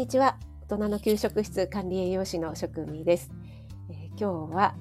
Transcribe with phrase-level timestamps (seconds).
[0.00, 0.38] にちは。
[0.62, 3.30] 大人の給食室管理栄養士の職味です、
[3.90, 4.74] えー、今日は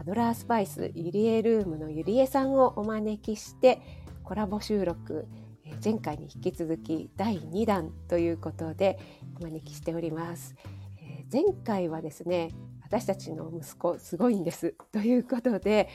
[0.00, 3.80] アドラースパイスゆりえルームのゆりえさんをお招きして
[4.22, 5.26] コラボ収録、
[5.66, 9.00] えー、前回に引き続き第2弾ということで
[9.40, 10.54] お招きしております、
[11.00, 12.52] えー、前回はですね
[12.84, 14.76] 私たちの息子すごいんです。
[14.92, 15.88] ということで、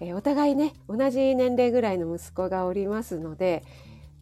[0.00, 3.62] えお互いね同じ年齢ぐらいの息子がおりますので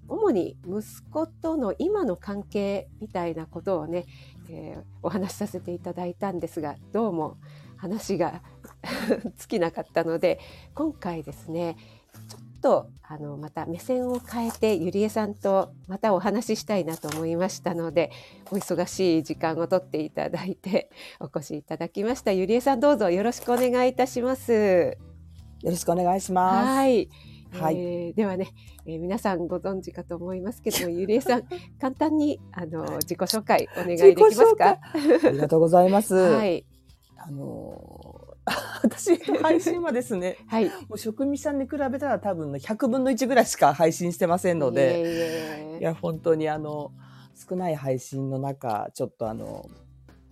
[0.08, 4.06] 主に息子との今の関係みたいなことをね、
[4.48, 7.36] えー、お話しさせていただいたんですがどうも
[7.76, 8.42] 話が
[9.36, 10.40] 尽きなかったので
[10.74, 11.76] 今回ですね
[12.28, 18.10] ちょっとあのまた目線を変えてゆりえさんとまたお話ししたいなと思いましたので
[18.50, 20.90] お忙しい時間をとっていただいて
[21.20, 24.98] お越しいただきましたゆりえさんどうぞよろしくお願いいたします。
[25.62, 26.66] よろしくお願いします。
[26.66, 27.08] はい。
[27.52, 28.48] はい、えー、ではね、
[28.86, 31.42] えー、皆さんご存知かと思いますけども、 ゆりえさん、
[31.80, 34.78] 簡単にあの自己紹介お願いできますか？
[35.24, 36.14] ありがとうございます。
[36.14, 36.64] はい。
[37.16, 46.92] あのー、 私配信はですね、はい、もう職味さんに比べたら多分100分の1ぐらいしか配信してませんので、いや本当にあの
[47.34, 49.68] 少ない配信の中ちょっとあの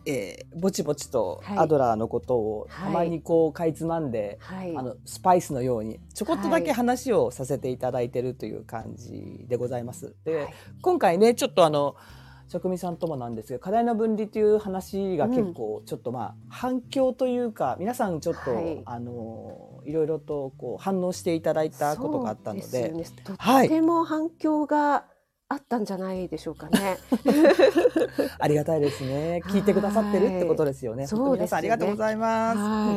[0.06, 10.14] えー、ぼちぼちとアドラーのことをたまにこうかいつまんで、はい、あのスパイスのようにちょこっとだけ話をさせていただいてるという感じでございます。
[10.24, 11.96] で、はい、今回ねちょっとあの
[12.48, 25.06] 職味さんともなんですが課題の分離という話が結構ちょっとまあ反響というか、皆さんちょっと、はい、あのいろいろとこう反応していただいたことがあったので、ね、とても反響が
[25.48, 26.98] あったんじゃないでしょうかね。
[28.38, 29.40] ありがたいですね。
[29.46, 31.06] 聞いてくださってるってことですよね。
[31.06, 32.58] そうです、ね、ありがとうございます。
[32.58, 32.96] はい。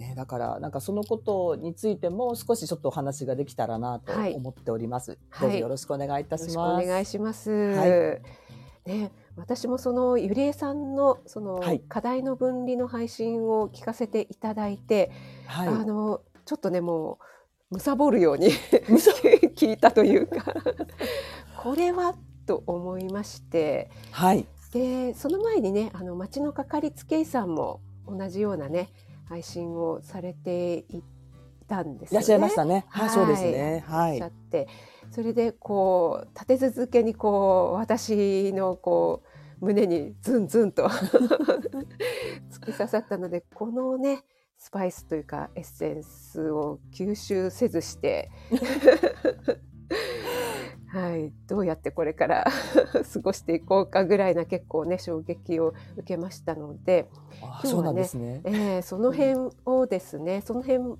[0.00, 5.18] ね、だからなんかそのことについても少しちょっとお話ができたらなと思っております。
[5.28, 6.84] はい、どうぞよろしくお願いいたします。
[6.84, 7.50] お願いします。
[7.50, 7.88] はい、
[8.86, 15.10] ね、私もそのゆりえさんのその課題の分離の配信を聞かせていただいて、
[15.46, 17.24] はい、あのちょっとねもう
[17.70, 18.48] 貪るように
[19.54, 20.54] 聞いたというか
[21.62, 22.16] これは
[22.46, 28.88] と思いまして、はい、でその前にねあの町のかかりつけ医さんも同じようなね
[29.28, 31.04] 配信をされてい
[31.68, 32.14] たんですよね。
[32.14, 32.84] いらっしゃいましたね。
[32.88, 33.84] はい、そうですね。
[33.86, 34.18] はい。
[34.18, 34.66] っって
[35.12, 39.22] それでこう立て続けにこう私のこ
[39.60, 40.88] う胸にズンズンと
[42.50, 44.24] 突き刺さったのでこのね
[44.60, 48.30] スパイスというかエッセンスを吸収せずして
[50.92, 52.44] はい、どうやってこれから
[53.14, 57.08] 過ごしていこうかぐらいな結構ね衝撃を受けましたので
[57.40, 60.98] 今日はねそね、えー、その辺をですねその辺を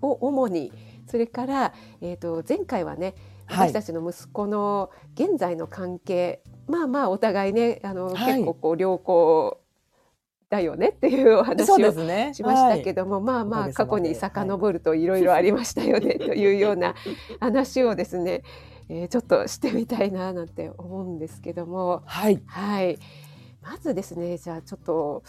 [0.00, 0.72] 主に
[1.06, 3.14] それから、えーと、前回はね
[3.46, 9.60] 私たちの息子の現在の関係、はい、まあまあお互いねあの、はい、結構こう良好
[10.48, 16.94] だよねっていうお話をしましたけども、ねはい、まあまあ過去に遡るといろいろありましたよね、というような
[17.40, 18.42] 話をですね、
[18.88, 22.98] えー、ちょっとしてみたいななんて思うんですけども、はい、はい、
[23.60, 25.24] まずですねじゃあちょっと、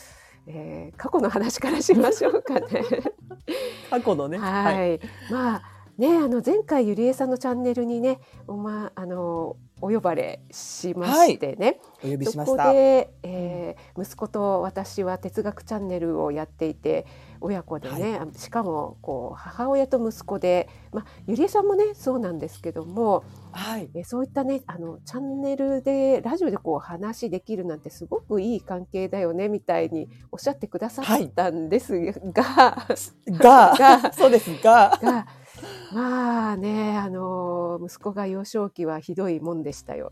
[0.45, 2.67] えー、過去の話からしましょうかね。
[3.89, 4.99] 過去のね、はい、はい、
[5.31, 5.63] まあ
[5.97, 12.63] ねあの前回ゆりえさんのチャンネルにねおまあのお呼ばれしましてね、はい、お呼びしました。
[12.63, 17.05] そこで、えー、息子と私は哲学チャンネルをやっていて
[17.41, 31.93] 親子でね、はい、しかもこう母親と息子で、まあ、ゆりえさんもねそうなんですけども、はい、えそういったねあのチャンネルでラジオでこう話できるなんてすごくいい関係だよねみたいにおっしゃってくださったんです
[32.33, 32.87] が、は
[33.27, 34.99] い、がが そうですが。
[35.01, 35.27] が
[35.93, 40.11] まあね、あの息子が幼少期はひどいもんでしたよ。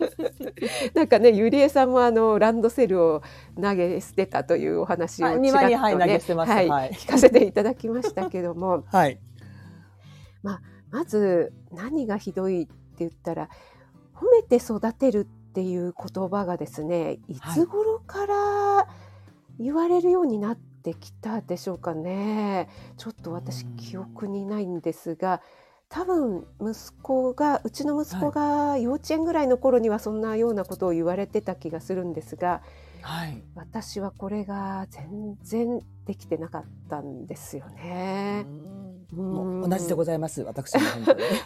[0.94, 3.22] なんかね、ゆりえさんもあのランドセルを
[3.60, 9.20] 投げ捨てたというお話をちらっとね、はい、はい、聞かせていただきましたけども、はい、
[10.42, 13.48] まあまず何がひどいって言ったら
[14.14, 18.88] 褒めて育てるっていう言葉がですね、いつ頃から
[19.58, 25.42] 言われるようになってってきたでしょうかねちょっと私記憶にないんですが
[25.90, 32.62] 多分息子がうちの息子が幼稚園ぐらいの頃にはそんなようなことを言われてた気がするんですが、
[33.02, 38.46] はい、私はこれが全然できてなかったんですよね。
[39.12, 40.42] 同じでございます。
[40.42, 40.80] 私も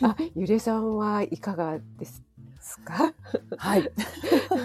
[0.09, 2.23] あ、ゆれさんはいかがです
[2.85, 3.15] か？
[3.57, 3.91] はい。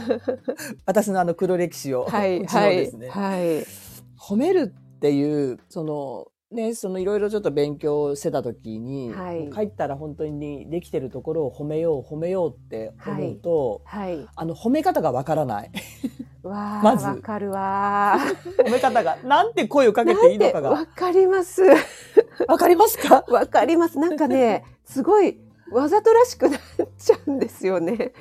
[0.85, 2.03] 私のあの黒歴史を。
[2.03, 2.43] はい。
[2.47, 2.91] はい。
[3.07, 3.88] はい。
[4.29, 15.71] 褒めるっていうそのね、そのいろいろちょっと勉強してた時に、はい、帰ったら本当にできてるところを褒めよう褒めようって思うと、はい、はい、あの褒め方がわからない。
[16.41, 17.05] わ まず。
[17.05, 18.17] わかるわ
[18.65, 20.71] 褒め方がなんて声をかけていいのかが。
[20.71, 21.61] わかります。
[22.47, 23.23] わかりますか？
[23.27, 23.99] わかります。
[23.99, 25.39] なんかねすごい
[25.71, 26.59] わざとらしくなっ
[26.97, 28.13] ちゃうんですよね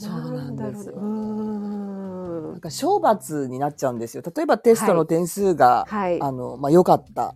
[0.00, 0.96] そうなんですよ。
[1.00, 4.22] なんか賞罰になっちゃうんですよ。
[4.34, 7.34] 例えばテストの点数が、はい、あの、まあ、良かった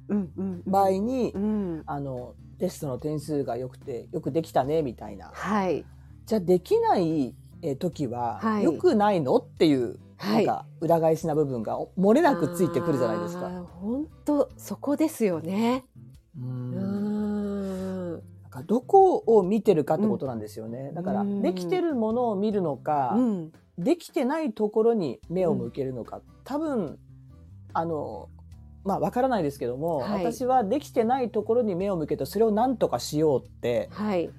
[0.66, 5.30] 場合に、うん、あの、テストの点数が良くて、よくできたね、みたいな。
[5.32, 5.84] はい。
[6.26, 7.34] じゃあ、できない
[7.78, 9.36] 時は、はい、良くないの？
[9.36, 13.50] っていう、なんか、裏返しな部分が漏れなくついてくるじゃないですか。
[13.80, 15.84] 本当そこですよね。
[16.36, 17.13] うん
[18.54, 20.92] かどこを見てるかってことなんですよね。
[20.94, 23.16] だからできてるものを見るのか、
[23.76, 26.98] できてないところに目を向けるのか、多分
[27.72, 28.28] あの
[28.84, 34.30] まあわからないですけども、はい、私はできてないところに目を向けてそれを何とかしようって、はい、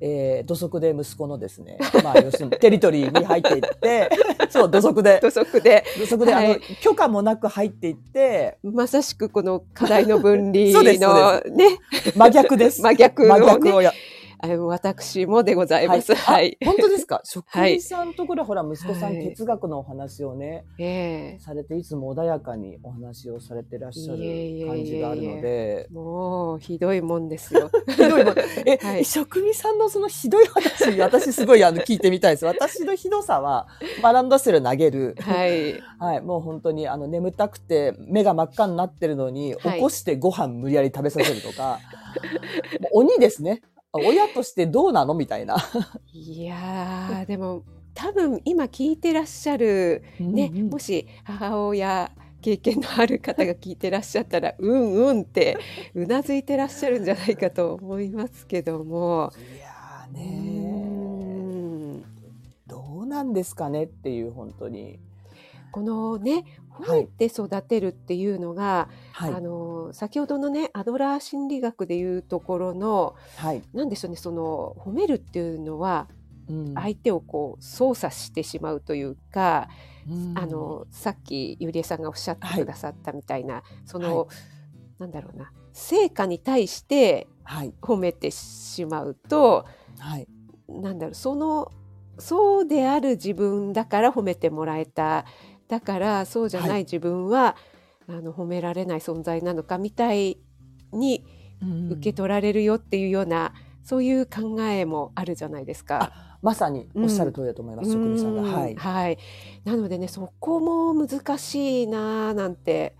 [0.00, 4.10] えー、土足で息子のですね、 まあ、要するにテリトリーに入っていって、
[4.48, 5.20] そう、土足で。
[5.20, 5.84] 土足で。
[5.98, 11.78] 土足で、はい、あの、許可もなく入っていって、まさしくこの課題の分離の ね、
[12.16, 12.80] 真逆です。
[12.80, 13.92] 真逆、ね、真逆をや。
[14.42, 16.14] 私もでございます。
[16.14, 16.56] はい。
[16.64, 17.20] 本当ですか？
[17.24, 25.88] 職人さんのところ、ほら、息子さん哲学のお話をね、えされて、いつも穏やかにお話をされてらっしゃる感じがあるので。
[25.92, 27.70] もう、ひどいもんですよ。
[27.88, 28.34] ひどいもん。
[28.66, 32.44] え、職人さんのそのひどい話、私すごいあの聞いてみたいです。
[32.46, 33.66] 私のひどさは、
[34.02, 35.14] バランドセル投げる。
[35.20, 35.80] はい。
[35.98, 36.20] はい。
[36.22, 41.78] もう本当に、あの、眠たくて、目が真っ赤になってるのに、起こしてご飯無理やり食べさせるとか、
[42.92, 43.62] 鬼ですね。
[43.92, 45.14] 親としてどうなの？
[45.14, 45.56] みたいな。
[46.12, 47.64] いやでも
[47.94, 52.10] 多分今聞いてらっしゃる、ね、うんうん、もし母親
[52.40, 55.58] 経験のある方が聞いてらっしゃったら うんうんって
[55.94, 59.32] うなずいてらっしゃるんじゃないかと思いますけども。
[59.54, 62.00] いやね
[62.66, 64.98] どうなんですかねっていう本当に。
[65.72, 66.44] このね
[66.80, 76.08] 褒めて育てるっていうのが、はい、あの先ほどのねアドラー心理学でいうところの、はい、なんでしょうねその褒めるっていうのは、
[76.48, 79.68] うん、相手をこう操作してしまうというか、
[80.08, 84.26] うん、あのさっきゆりえさんがおっしゃってくださったみたいな、はい、その、はい、
[85.00, 87.28] なんだろうな成果に対して
[87.80, 89.66] 褒めてしまうと、
[89.98, 90.26] はい、
[90.68, 91.70] なんだろうその
[92.20, 95.24] そうである自分だから褒めてもらえた
[95.70, 97.56] だからそうじゃない自分は、は
[98.08, 100.38] い、あの褒められない存在なのかみたい
[100.92, 101.24] に
[101.92, 106.12] 受け取られるよっていうような、うん、そういう考えもあるじゃないですか。
[106.42, 108.42] まさにおっしゃる通りだと思います、職人さんが。
[108.42, 109.18] はい、はい、
[109.64, 112.96] なのでねそこも難しいななんて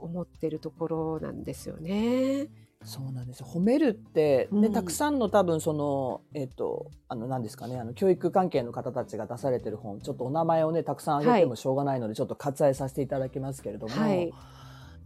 [0.00, 2.48] 思ってるところなんですよね。
[2.84, 14.32] そうなんです褒めるってね、うん、たくさんの多分そのえっ、ー、とあの何ですかねあの教育関係の方たちが出されてる本ちょっとお名前をねたくさん挙げてもしょうがないので、はい、ちょっと割愛させていただきますけれども、はい、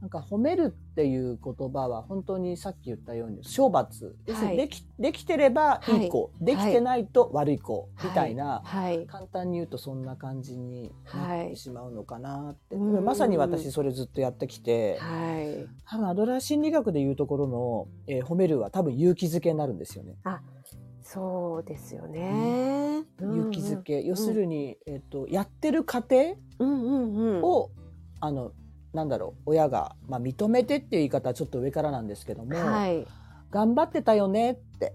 [0.00, 15.00] なんか褒めるっていう言葉は本当にさっき言ったように懲罰、はい、できできてればいい子、はい、できてないと悪い子、みたいな、はい、簡単に言うとそんな感じになってしまうのかなって、まさに私それずっとやってきて、
[15.88, 20.16] 多分アドラー心理学でいうところの、えー、褒めるは多分勇気づけになるんですよね。
[20.24, 20.40] あ
[21.02, 23.04] そうですよね。
[23.20, 27.66] うん、勇気づけ、要するに、えっ、ー、とやってる過程を、うんうんうん、
[28.20, 28.52] あの
[28.94, 33.06] なんだろう親が、まあ、認めてっていう言い方はちょっと上からなんですけども、はい、
[33.50, 34.94] 頑張ってたよねって。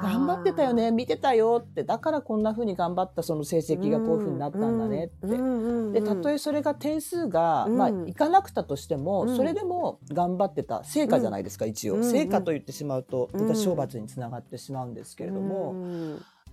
[0.00, 1.84] 頑張ってたよね見てたよって。
[1.84, 10.82] だからこんなふうに頑張ったその成績がこういうふうになったんだねって、でたとえそれが点数が、まあ、いかなくたとしても、それでも頑張ってた。
[10.84, 15.74] 成果じゃないですか、一応、成果と言ってしまうと私懲罰につながってしまうんですけれども、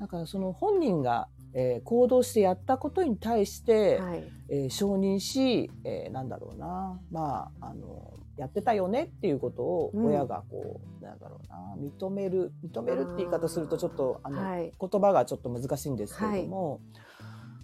[0.01, 6.99] だからその本人がえー、行動してやったことに対して、はい、えー、承認し、えー、なんだろうな。
[7.11, 11.75] まああのやってたよねっていうことを親がこう、うん、なんだろうな。
[11.77, 16.79] 認める認めるって言い方するとちょっとあの、はい、言葉がちょっと難しいんですけれども、はい、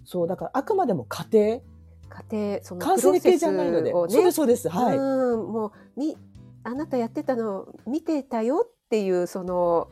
[0.04, 1.60] そうだからあくまでも家庭。
[2.08, 4.68] 家庭その完成形じゃないので、ね、そうですそうです。
[4.68, 4.96] はい。
[4.96, 5.52] うん。
[5.52, 6.16] もうみ
[6.62, 9.88] あなたやってたの見てたよっていうその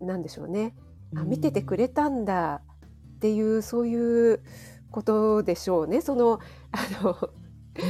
[0.00, 0.74] なんでしょうね。
[1.16, 2.62] あ見ててくれたんだ
[3.20, 4.40] っていうそういう
[4.90, 6.00] ことでしょうね。
[6.00, 6.40] その
[6.72, 7.30] あの、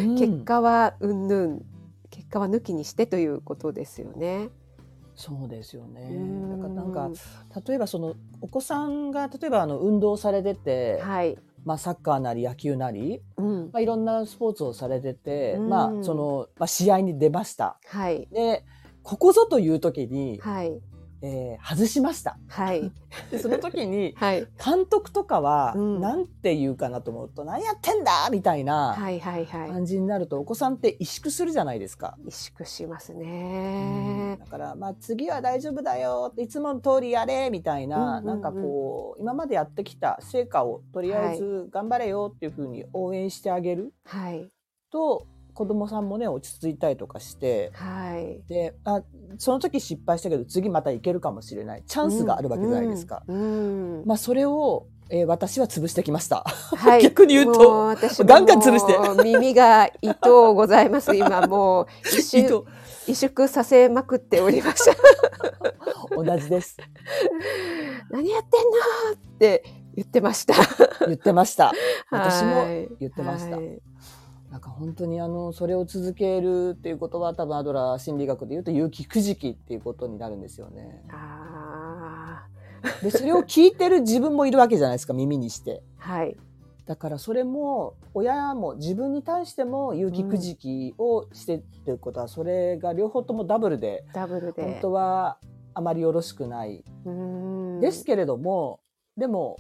[0.02, 1.64] うん、結果はうんぬん
[2.10, 4.48] 結果は抜きにしてということですよね。
[5.14, 6.10] そうですよね。
[6.50, 7.10] だからなんか
[7.64, 17.78] 例えばそのお子さんが例えばあの運動されてて、はい、まあ、サッカーなり野球なり、うん、まあ、いろんなスポーツをされてて、うん、まあそのまあ、試合に出ました。
[17.86, 18.64] はい、で
[19.04, 20.80] ここぞという時に、はい、
[21.22, 22.38] えー、外しました。
[22.48, 22.90] はい。
[23.30, 28.30] でその時に、 はい、監督とかは、うん、なんて言うかなと思うと、何やってんだ？
[28.30, 28.96] みたいな
[29.50, 32.16] 感じになると、お子さんって萎縮するじゃないですか。
[32.24, 34.38] 萎縮しますね。
[34.40, 43.92] だから、まあ、次は大丈夫だよいつもの通りやれみたいな、なんかこう、今までやってきた成果をとりあえず頑張れよっていうふうに応援してあげる。
[44.04, 44.48] はい。
[44.90, 45.26] と、
[45.60, 49.02] 子供さんもね落ち着いたりとかして、はい、であ
[49.36, 53.22] その時失敗したけど次またいけるかもしれないチャンスがあるわけじゃないですか。
[53.28, 56.44] うんうん、まあ、それをえー、私は潰してきました。
[56.44, 59.22] はい、 逆に言うと、ガンガン潰して。
[59.24, 61.14] 耳が糸ございます。
[61.16, 62.64] 今 もう一瞬
[63.08, 64.94] 萎縮させまくっておりました。
[66.16, 66.76] 同じです。
[68.08, 68.78] 何やってんの
[69.14, 69.64] って
[69.96, 70.54] 言ってました。
[71.06, 71.72] 言ってました。
[72.10, 72.64] 私も
[73.00, 73.56] 言ってました。
[73.56, 73.82] はい
[74.50, 81.04] なんか本当にあの、それを続けるっていうことは多分アドラー心理学で言うと有機くじきっていうことになるんですよね。
[81.10, 82.46] あ
[83.02, 85.82] で、それを聞いてる自分もいるわけじゃないですか、耳にして。
[85.98, 86.36] はい。
[86.86, 95.38] だからそれも親も自分に対しても有機くじきをしてっていうことは、それが両方ともダブルでダブルで本当は
[95.72, 96.82] あまりよろしくない
[97.80, 98.80] ですけれども
[99.16, 99.56] でも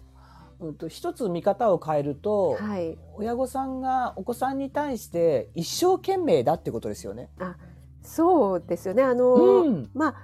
[0.60, 7.30] うんと、一つ見方を変えると、はい、親御さんがお子さんに対して一生懸命だってことですよね。
[7.38, 7.56] あ
[8.02, 9.02] そうですよね。
[9.02, 10.14] あの、うん、まあ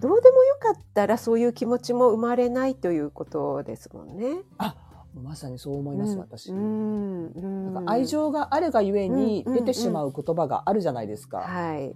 [0.00, 4.42] どうでもよかったらそういう気持ちも生まれないということですもんね。
[4.58, 4.74] あ
[5.14, 11.38] まさにそう思います、うん、私、うん、なんか愛情があるがゆえに出てしまう言葉があるじゃないですか。
[11.38, 11.94] はい、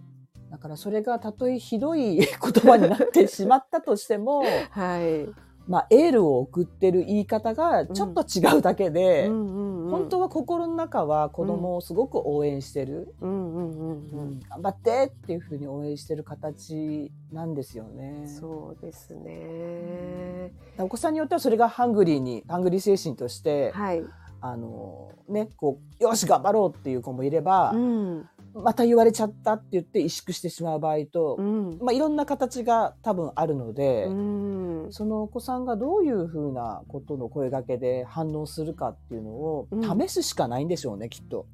[0.50, 5.28] だからそれがたとえひどい言葉になってしまったとしても、 はい、
[5.68, 13.14] まあ、エールを送ってる言い方がちょっと違うだけで、本当は心の中は子供をすごく応援してる。
[13.20, 18.26] 頑張ってっていうふうに応援してる形なんですよね。
[18.26, 20.52] そうですね。
[20.78, 24.04] お子さんによってはそれがハングリーに、ハングリー精神として、はい、
[24.40, 28.28] あの、ね、こう、よし頑張ろうっていう子もいれば、うん
[28.62, 41.46] また言われちゃったって言って萎縮してしまう場合と、うん、まあ、いろんな形が多分あるので、うん、そのお子さんがどういうふうなことの声がけで反応するかっていうのを試すしかないんでしょうね、きっと。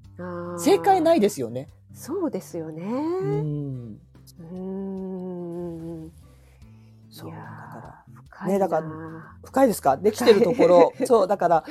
[0.59, 1.69] 正解ないですよね。
[1.93, 2.83] そうですよね。
[2.85, 4.01] うん。
[4.39, 4.57] う
[6.07, 6.13] ん。
[7.11, 8.05] そうだか
[8.41, 8.49] ら。
[8.49, 8.87] ねだから
[9.45, 9.97] 深いですか？
[9.97, 10.93] できてるところ。
[11.07, 11.65] そうだから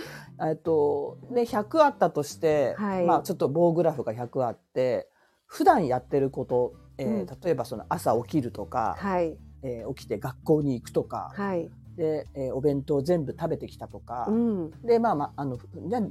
[0.47, 5.09] えっとね100あったとして、はい、まあちょっと棒グラフが100あって
[5.51, 9.37] 普段やってること、えー、うん、例えばその朝起きるとか、はい。
[9.63, 15.59] えー、起きて学校に行くとか、はい、で、えー、お弁当全部食べてきたとか、うん、でまあまああの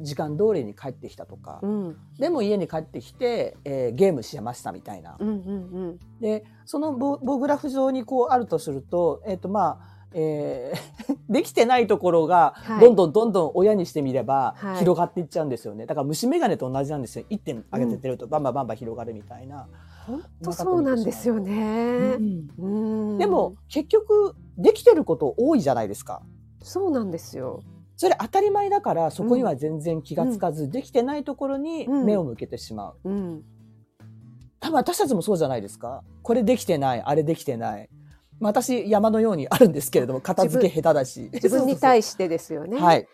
[0.02, 5.16] 時間通りに帰ってきたとか、うん、でも家に帰ってきて、えー、ゲームしましたみたいな。
[5.18, 5.38] うんうんう
[5.94, 15.86] ん、でその棒グラフ上にこうあるとすると,、えーとまあえー、 できてないところが、どんどんどんどん親にしてみれば、広がっていっちゃうんですよね。
[15.86, 17.24] だから虫眼鏡と同じなんですよ。
[17.30, 19.68] 1点上げてると、バンバンバンバン広がるみたいな。
[20.06, 22.16] 本当そうなんですよね。
[22.58, 26.22] うん、でも、結局、できてること多いじゃないですか。
[26.62, 27.62] そうなんですよ。
[27.96, 33.10] それ当たり前だから、そこには全然気がつかず、うん、できてないところに目を向けてしまう。
[33.10, 33.44] うん、
[34.58, 36.02] 多分私たちもそうじゃないですか。
[36.22, 37.90] これできてない、あれできてない。
[38.40, 41.30] 私山のようにあるんですけれども片付け下手だし。
[41.32, 42.80] 自分に対してですよね。
[42.80, 43.06] はい。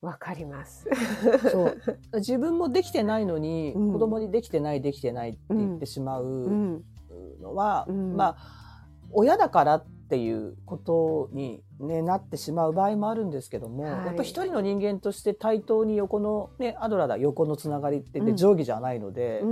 [0.00, 0.86] わかります。
[1.50, 1.78] そう。
[2.20, 6.82] 自分もできてないのに、うん、子供にできてないできてないって言ってしまう
[7.40, 8.10] のは、うん。
[8.10, 8.64] うん、まあ
[9.12, 19.42] 親だからっていうことに、ね、なってしまう場合もあるんですけども、はい、やっぱ一人の人間として対等に横の、ね、アドラーだ横のつながりって定規じゃないので、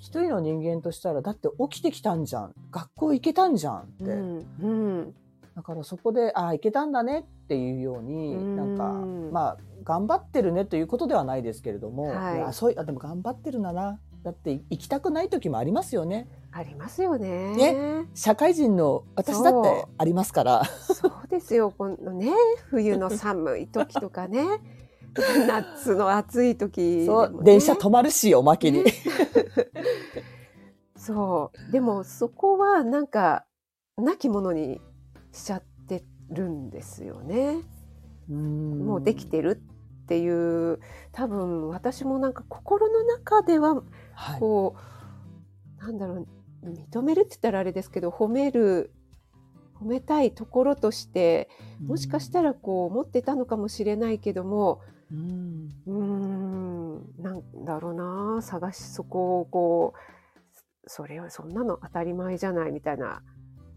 [0.00, 2.54] 一人の人間としたらだって起きてきたんじゃん。
[2.70, 5.14] 学校行けたんじゃんって、うんうん、
[5.54, 8.84] だからそこでああ行けたんだねっていうように、ん、なんか
[9.30, 14.00] まあ頑張ってるねということではないですけれども、はい、いやそうあでも頑張ってるんだな。
[14.22, 16.28] だって行きたくない時もありますよね。
[16.52, 17.54] ありますよね。
[17.56, 20.64] ね、社会人の私だってありますから。
[20.64, 21.72] そうですよ。
[21.76, 22.30] このね、
[22.68, 24.44] 冬の寒い時とかね。
[25.46, 27.08] 夏の暑い時、ね、
[27.42, 28.92] 電車止まるしおまけに、ね、
[31.12, 31.72] そう。
[31.72, 33.44] でもそこはなんか
[33.98, 34.80] 亡き者に
[35.32, 37.56] しちゃってるんですよね。
[38.30, 38.86] うん。
[38.86, 39.60] もうできてる
[40.02, 40.80] っていう
[41.12, 43.82] 多分私もなんか心の中では
[44.38, 46.26] こう、はい、なんだろう
[46.64, 48.92] 認めるって言ったらあれですけど褒める
[49.80, 51.48] 褒めたいところとして
[51.84, 55.68] もしかしたらこう思ってたのかもしれないけどもうん。
[55.86, 60.19] うんなんだろうな探しそこをこう
[60.86, 63.22] それはそんなの当たり前じゃないみたいな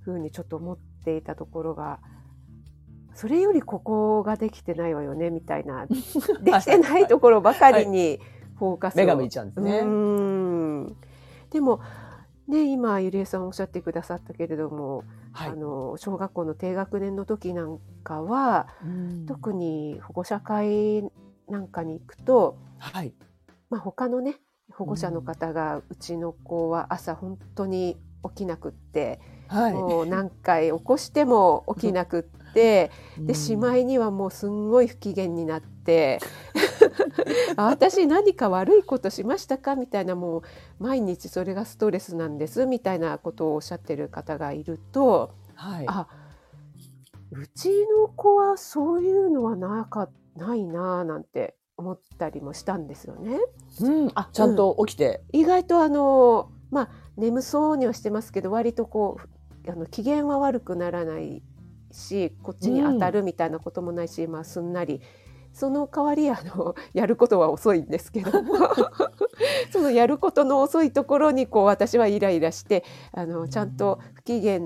[0.05, 1.99] 風にちょっと思っていたところが
[3.13, 8.19] それよりここができてないわよねみたいな できてないところばかりに
[8.57, 9.79] フォーカスを、目が向いちゃうんですね。
[9.79, 10.97] うん。
[11.49, 11.81] でも
[12.47, 18.67] ね今ゆりえさんおっしゃってくださったけれども、はい、あの小学校の低学年の時なんかは、
[19.27, 21.03] 特に保護者会
[21.47, 23.13] なんかに行くと、はい。
[23.69, 24.37] まあ、他のね
[24.75, 36.19] 保護者の方が、うちの子は朝本当に起きなくって、はい、もう何回起こしても起きなくって、でしまいにはもうすんごい不機嫌になって
[37.57, 40.43] 私何か悪いことしましたかみたいなもう
[40.79, 46.07] 毎日それがストレスなんですみたいなことをおっしゃってる方がいると、はい、あ
[47.31, 53.37] うちの子はそういうのはなかないななんて思ったりもしたんですよね。
[53.81, 59.19] うん、あちゃんと起きて、うん、意外とあのまあ眠そうにはしてますけど割とこ
[59.65, 61.43] うあの機嫌は悪くならない
[61.91, 65.01] しこっちに当たるみたいなこともないし、うん、まあすんなり。
[65.55, 68.31] その代わりあの やることは遅いんですけど。
[69.71, 74.61] そのやることの遅いところにこう私はイライラしてあのちゃんと不機嫌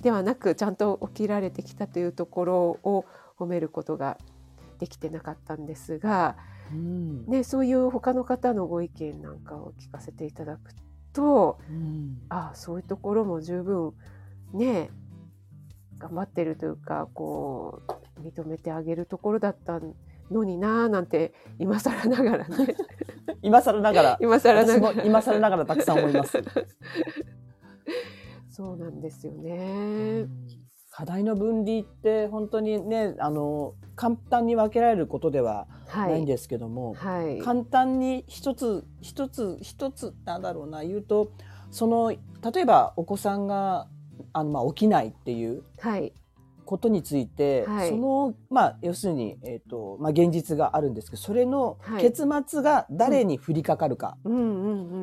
[0.00, 3.04] ではなくちゃんと起きられてきたというところを
[3.38, 4.16] 褒めることが
[4.78, 6.36] できてなかったんですが、
[6.72, 10.72] うん、ね、そういう他の方のご意見なんかを聞かせていただく
[11.12, 13.92] と、うん、ああそういうところも十分
[14.52, 14.90] ね
[15.98, 17.82] 頑張ってるというかこ
[18.16, 19.94] う認めてあげるところだったん
[20.30, 22.76] のになーなんて今更ながらね。
[23.42, 24.18] 今更ながら。
[24.20, 25.04] 今更ながら。
[25.04, 26.42] 今更ながらたくさん思います。
[28.48, 30.26] そうなんですよね。
[30.90, 37.26] 課題の分離って本当にねあの簡単に分けられることではないんですけども、はい。
[37.26, 41.32] はい、簡単に一つ一つ一つなんだろうな言うと
[41.70, 43.88] その例えばお子さんが
[44.32, 45.64] あの、まあ、起きないっていう
[46.64, 54.16] ことについて、はい、その、まあ、要するに、えっ、ー、と、まあ、現実があるんですけど、それの結末が誰に降りかかるか。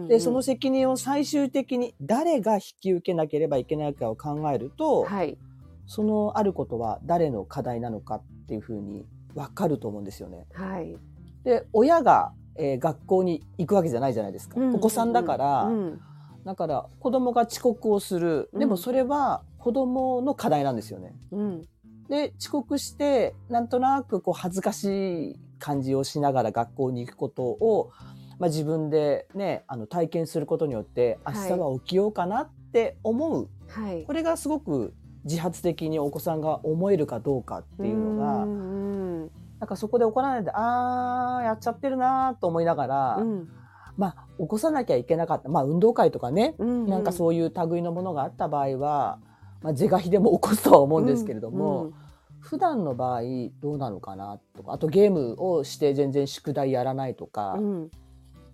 [0.07, 5.37] で、その責任を最終的に誰が引き受けなければいけないかを考えると、はい、
[5.85, 9.05] そのあることは誰の課題なのかっていうふうに
[9.35, 10.47] 分かると思うんですよね。
[10.53, 10.97] はい、
[11.43, 14.59] で、親が、えー、学校に行くわけじゃないじゃないですか。
[14.73, 16.01] お子さんだから、うん
[16.47, 18.49] だから子供が遅刻をする。
[18.53, 21.13] でもそれは子供の課題なんですよね。
[21.31, 21.61] うん、
[22.07, 27.91] で、遅刻して、なんとなくこう恥ずかしい感じをしながら学校に行くことを、
[28.39, 33.49] まあ、自分でね、あの体験することによって、明日は起きようかなって思う。
[33.67, 34.93] はい、これがすごく
[35.27, 43.49] 自発的にお子さんが思えるかどうかっていうのが、んなんかそこで怒らないで、あー、やっちゃってるなと思いながら、うん。
[43.97, 45.49] まあ、起こさなきゃいけなかった。
[45.49, 49.19] まあ、運動会とかね、うんうん、なんかそういう類のものがあった場合は、
[49.63, 51.93] まあ、是が非でも起こすとは思うんですけれども、うんうん、
[52.39, 53.21] 普段の場合
[53.59, 57.91] どうなのかなとか、あとゲームをして全然宿題やらないとか、うん、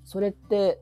[0.05, 0.81] それって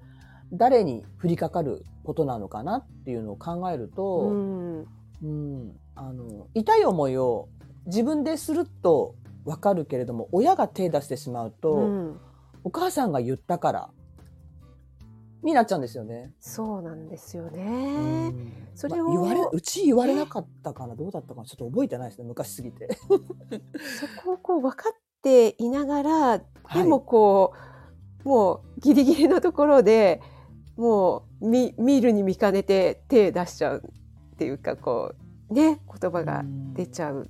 [0.53, 4.85] 誰に降りかかることなのかなっていうのを考えると、うん、
[5.23, 7.49] うん、あの、痛い思いを
[7.85, 12.19] 自分でするとわかるけれども、親が手出してしまうと、うん、
[12.63, 13.89] お母さんが言ったから
[15.43, 16.31] になっちゃうんですよね。
[16.39, 18.33] そうなんですよね。
[18.75, 22.89] それを、まあ、言われうち言われなかったかなどうだったかちょっと覚えてないですね昔すぎて。
[22.95, 23.17] そ
[24.23, 26.43] こをこう分かっていながらで
[26.83, 30.21] もこう、はい、もうギリギリのところで
[30.77, 33.83] もう見見るに見かねて手出しちゃう
[34.33, 35.20] っていうかこう
[35.51, 37.29] ね言葉が出ちゃう。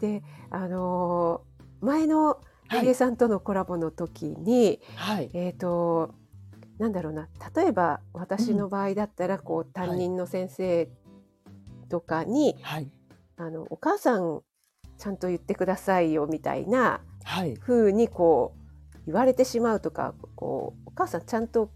[0.00, 6.14] であのー、前の入江さんとのコラボの時に、はい、えっ、ー、と
[6.78, 10.88] なんだろうな例えば私の場合だったら、こう担任の先生
[11.90, 12.88] とかに、はい、
[13.36, 14.42] あのお母さん
[14.96, 17.00] ちゃんと言ってくださいよみたいな
[17.60, 21.70] ふうにこう言われてしまうとかこうお母さんちゃんとお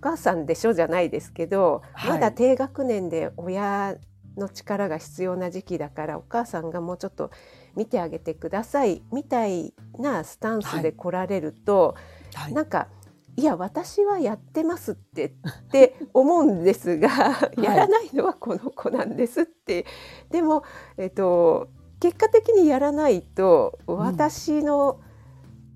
[0.00, 3.96] 母さんでしょじゃないですけど、はい、まだ低学年で親
[4.38, 7.30] の力が必要な時期だからお母さんがもうちょっと
[7.76, 11.96] 見てあげてくださいみたいなスタンスで来られると、
[12.34, 12.44] はい。
[12.44, 12.88] はい、なんか
[13.36, 15.30] いや私はやってますってっ
[15.70, 19.86] て思うんですが、 はい、やらないのはこの子なんですって。
[20.30, 20.64] でも、
[20.96, 21.68] えっと、
[22.00, 25.00] 結果的にやらないと私の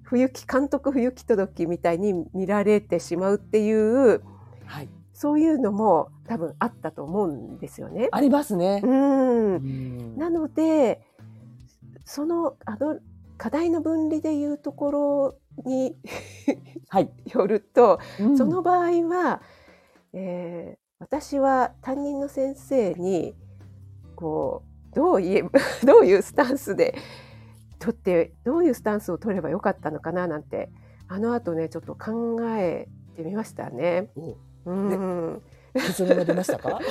[0.03, 4.22] 冬木監督冬木届みたいに見られてしまうっていう、
[4.66, 4.88] はい、
[5.22, 8.08] そういうのも多分あったと思うんですよね。
[8.11, 8.80] ありますね。
[8.82, 11.00] うんなので
[12.04, 12.98] そのあの
[13.38, 15.94] 課題の分離でいうところに
[16.88, 19.42] はい、 よると、うん、その場合は、
[20.12, 23.37] えー、私は担任の先生に
[24.16, 25.44] こうどう言え
[25.87, 26.96] どういうスタンスで
[27.78, 30.72] 取ってどういうスタンスを取ればよかったのかななんて
[31.06, 34.11] あの後ねちょっと考えてみましたね。
[34.16, 34.35] うん、
[35.75, 36.81] 結論が出ましたか？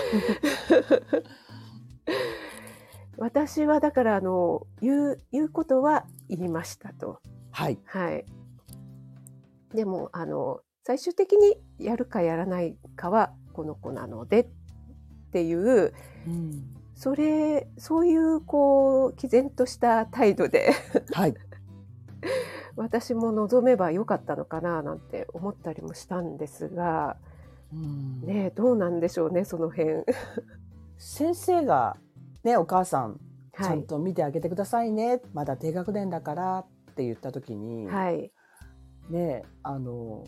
[3.18, 7.20] 私はだからあの言う言うことは言いましたと。
[7.52, 7.78] はい。
[7.86, 8.26] はい。
[9.74, 14.48] でもあの最終的にやるかやらないかはこの子なのでっ
[15.32, 15.94] ていう、
[16.28, 16.64] うん、
[16.96, 20.74] それそういうこう毅然とした態度で
[21.14, 21.36] はい、
[22.76, 27.31] 私も望めばよかったのかななんて思ったりもしたんですが、うん、
[27.74, 30.04] ねどうなんでしょうねその辺。
[30.98, 31.98] 先生が
[32.44, 33.20] ねお母さん
[33.58, 38.32] ちゃんと見てあげてくださいね、はい、まだ低学年だからって言った時に、はい、
[39.10, 40.26] ねあの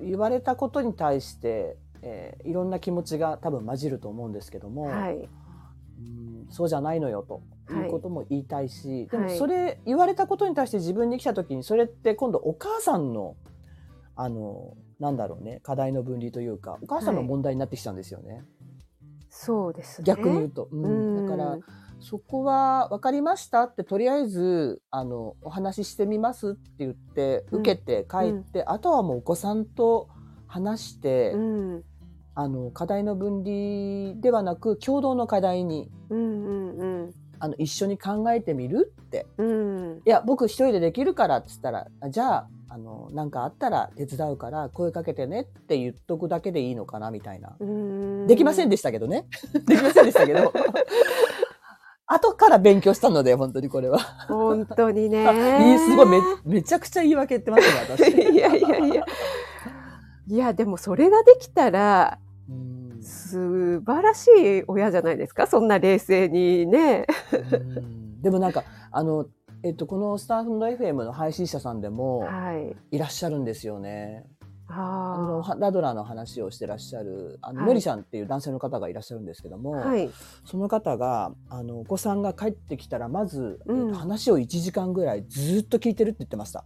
[0.00, 5.20] 言われたことに対して、えー、いろんな気持ちが多分混じると思うんですけども、はい、う
[6.02, 13.36] んそうじゃないのよということも言いたいし、でもそれ言われたことに対して自分に来た時にそれって今度お母さんの
[14.16, 18.44] あのなんだろうね課題の分離というかお母さんの問題になってきちゃうんですよね。
[19.28, 20.04] そうですね。
[20.04, 21.58] 逆に言うと、うん、だから
[22.00, 30.08] そこは分かりましたってとりあえずあのお話ししてみますって言って受けて帰って、うん、あとはもうお子さんと
[30.46, 31.84] 話して、うん、
[32.34, 47.56] あの課題の分離ではなく共同の課題に、うんうんうん、あの一緒に考えてみるって、うん、いや僕一人でできるからっつったらじゃああのなんかあったら手伝うから声かけてねって言っとくだけでいいのかなみたいな
[48.26, 49.28] できませんでしたけどね
[49.64, 50.52] できませんでしたけど
[52.06, 53.98] 後から勉強したので、本当にこれは。
[54.28, 55.24] 本当にね。
[55.88, 58.12] すごいめ、めちゃくちゃ言い訳言ってますね、私。
[58.12, 59.04] いやいやいや。
[60.26, 62.18] いや、でもそれができたら、
[63.00, 67.06] 素晴らしい親じゃないですか、そんな冷静にね。
[68.20, 69.24] でもなんか、あの、
[69.64, 72.28] えっと、このスタンド FM の配信者さんでも、
[72.92, 72.98] い。
[72.98, 74.26] らっしゃるんですよね。
[74.66, 80.10] あのラドラーの話をしてらっしゃるあの、はい、のりさんっていう男性の方がいらっしゃるんですけども、はい、
[80.44, 86.64] その方があのお子さんが帰ってきたらまず、うん、えー、話を1時間ぐらいずっと聞いてるって言ってました。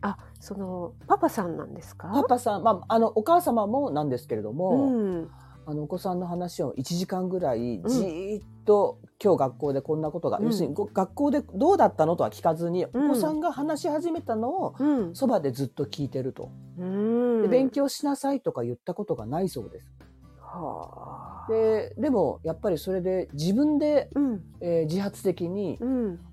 [0.00, 2.08] あそのパパさんなんですか？
[2.12, 5.30] パパさん、まあ、あのお母様もなんですけれども、うん、
[5.66, 14.74] あのお子さんの話を1時間ぐらいじっと、うん、今日学校でこんなことが、うん、要するに学校でどうだったのとは聞かずに、お子さんが話し始めたのを
[15.14, 19.92] そば、でずっと聞いてると、で勉強しなさいとか言ったことがないそうです。
[20.40, 25.78] はででもやっぱりそれで自分で、うん、えー、自発的に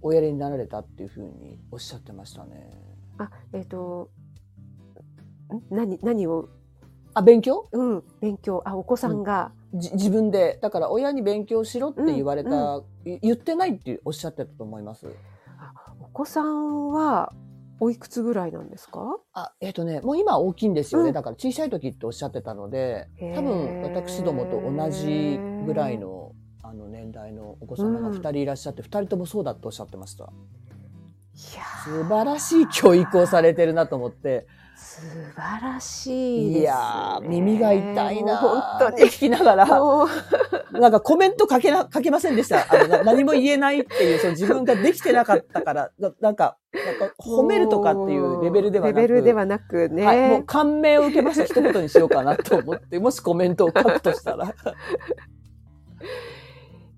[0.01, 2.69] おやりになられたっていうふうにおっしゃってましたね。
[3.17, 4.09] あえっ、ー、と
[5.69, 6.49] 何何を
[7.19, 7.67] あ、勉強？
[7.71, 8.61] うん、勉強。
[8.65, 9.51] あ、お子さんが。
[9.73, 10.57] うん、自分で。
[10.61, 15.07] だから親に勉強しろって言われた、うんうん、言ってないっておっしゃってたと思います？
[16.01, 17.31] お子さんは、
[17.81, 19.19] おいくつぐらいなんですか？
[19.33, 21.09] あ、えっ、ー、とね、もう今大きいんですよね。
[21.09, 26.31] うん、だから小さい時っておっしゃってたので、多分私どもと同じぐらいの
[26.63, 30.25] あの年代のお子様が2人いらっしゃって、うん、2人ともそうだとおっしゃってました。
[30.25, 30.27] い
[31.55, 34.47] や素晴らしい教育をされてるなと思って。
[34.79, 35.01] 素
[35.35, 39.03] 晴らしい、ね、いや耳が痛いな本当に。
[39.03, 39.65] 聞きながら。
[40.71, 42.65] なんかコメント書けな書けませんでした。
[42.69, 45.91] あの何も言えないっていうその自分ができてなかったから。
[45.99, 48.95] ななんかなんか褒めるとかっていうレベルではなく。
[49.01, 51.43] レベルではなくね、はい、もう感銘を受けました。
[51.43, 52.99] 一言にしようかなと思って。
[52.99, 54.53] もしコメントを書くとしたら。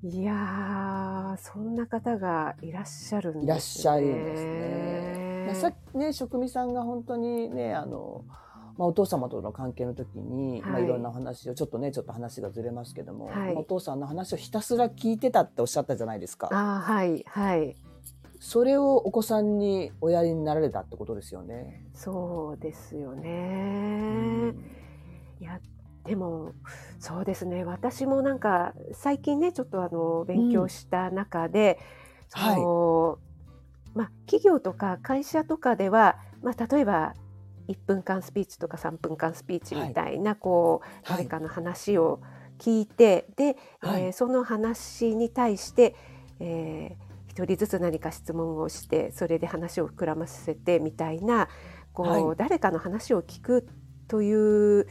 [0.03, 3.45] いやそんな方がいらっしゃるんですね。
[3.45, 5.30] いらっしゃるんですね。
[5.51, 8.23] まあ、さっきね、職味さんが本当にね、あの、
[8.77, 10.87] まあ、お父様との関係の時に、はい、まあ、い。
[10.87, 16.49] ろんな話をちょっとねちょっと話がずれますけども、はい、お父さんの話をひたすら聞いてたっておっしゃったじゃないですか。
[16.51, 17.75] あはいはい。
[18.39, 21.85] それをお子さんにおやりになられたってことですよね。
[21.93, 24.53] そうですよね。
[25.39, 25.59] いや
[26.05, 26.53] でも
[26.99, 27.63] そうですね。
[27.63, 31.77] 私もなんか最近ねちょっとあの勉強した中で、
[32.35, 33.30] うん、その、はい、
[33.93, 37.13] まあ、企業とか会社とかでは、まあ、例えば
[37.67, 42.21] 1分間スピーチとか3分間スピーチみたいな、はい、こう誰かの話を
[42.59, 45.95] 聞いて、で、はい、えー、その話に対して、
[46.39, 51.47] えー、1人ずつ何か質問をしてそれで話を膨らませてみたいな
[51.93, 53.67] こう、誰かの話を聞く
[54.07, 54.87] という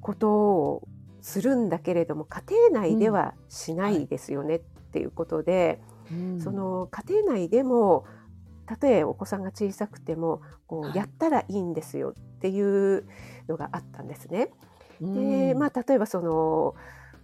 [0.00, 0.88] ことを
[1.20, 4.60] するんだけれども家庭内ではしないですよねっ
[4.92, 6.32] ていうことで、うん。
[6.32, 8.04] はい、その家庭内でも
[8.66, 13.06] たとえお子さんが小さくてもこうやったらいいんですよっていう
[13.48, 14.50] のがあったんですね。
[15.00, 16.74] でまあ、例えばその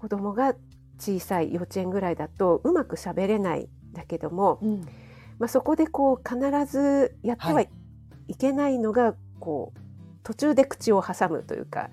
[0.00, 0.54] 子供が
[0.98, 4.80] 小さい幼稚園ぐらいだとうまく喋れないだけども、うん、
[5.38, 7.68] まあ、そこでこう必ずやってはい
[8.36, 9.80] けないのが、はい、こう
[10.24, 11.90] 途中で口を挟むというか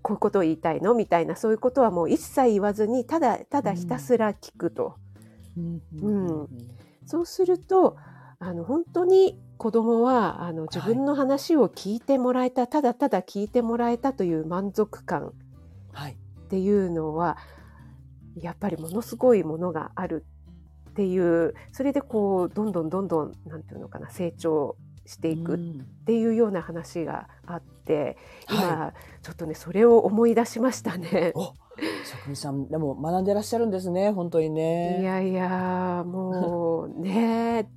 [0.00, 0.94] こういうことを言いたいの？
[0.94, 4.94] みたいなそういうことはもう一切言わずにただただひたすら聞くと。
[5.58, 6.48] うん、うん、
[7.04, 7.96] そうすると
[8.38, 15.32] あの本当に子供はあの自分の話を聞いてもらえた、はい、ただただ聞いてもらえたという満足感っ
[16.48, 17.38] ていうのは、
[18.36, 20.24] やっぱりものすごいものがある
[20.90, 25.58] っていうそれでこうどんどんどんどんなんていうのかな成長していくっ
[26.04, 28.16] ていうような話があって、
[28.50, 31.32] うん、今、はい、ちょっとねそれを思い出しましたね。
[32.04, 35.00] 職人さんでも学んでらっしゃるんですね本当にね。
[35.00, 37.68] いやいやもうね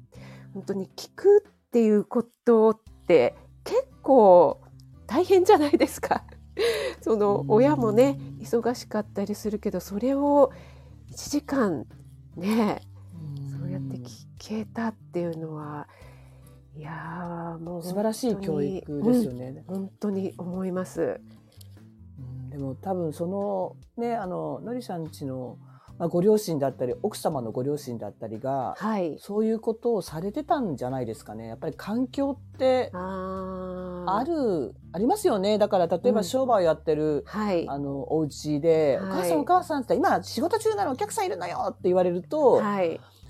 [0.59, 4.59] 本当に聞くっていうことって結構
[5.07, 6.25] 大変じゃないですか。
[7.01, 10.51] その親もね忙しかったりするけどそれを
[11.11, 11.85] 1時間
[12.35, 12.81] ね
[13.57, 15.87] そうやって聞けたっていうのは
[16.75, 21.21] いやもう素晴らしい教育ですよね、うん、本当に思います。
[22.49, 25.57] でも多分そのねあののりさんちの
[25.99, 31.47] まあ、ご両親だったり奥様のご両親だったりが、はい、そういうことをされてたんじゃないですかね。
[31.47, 35.57] やっぱり環境ってあるありますよね。
[35.57, 42.62] だから例えば商売やってる、うんはい、あのお家で、はい、お母さんお母さんって今仕事中なのお客さんいるのよって言われると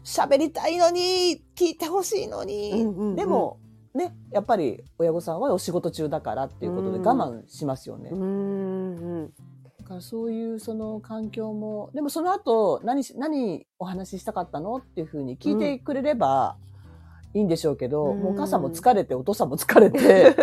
[0.04, 3.58] 喋、はい、りたいのに聞いてほしいのに、うんうんうん、でも
[3.96, 8.12] ねやっぱり親御さんはお仕事中だからっていうことで我慢しますよね。
[8.14, 8.24] うんう
[9.24, 9.34] ん
[9.90, 16.58] からそういうその環境も、でもその後何何お話ししたかったのっていうふうに聞いてくれれば
[17.34, 20.36] いいんでしょうけど、うん、もうお母さんも疲れてお父さんも疲れて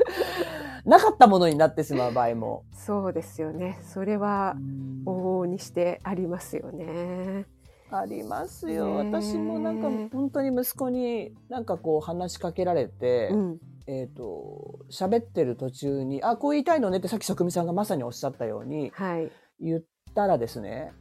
[0.86, 2.64] なかったものになってしまう場合も。
[2.72, 3.78] そうですよね。
[3.82, 4.56] それは
[5.04, 7.44] 往々にしてありますよね。
[7.90, 8.96] ありますよ。
[8.96, 19.82] 私もなんか本当に息子になんかこう話しかけられて、うん、えっ、ー、と、喋ってる途中に、あ、こう言いたいのねってさっき職味さんがまさにおっしゃったように、はい、言っ
[20.14, 20.92] たらですね、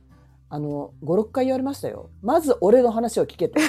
[0.52, 2.10] あの、5、6回言われましたよ。
[2.24, 3.60] まず俺の話を聞けと。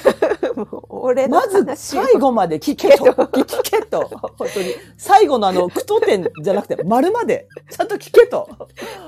[0.88, 3.05] 俺のまず最後まで聞けと。
[3.05, 4.09] 聞けと。
[4.09, 4.75] 本当に。
[4.96, 8.49] 最後のあの、句読点じゃなくて、丸まで、ちゃんと聞けと。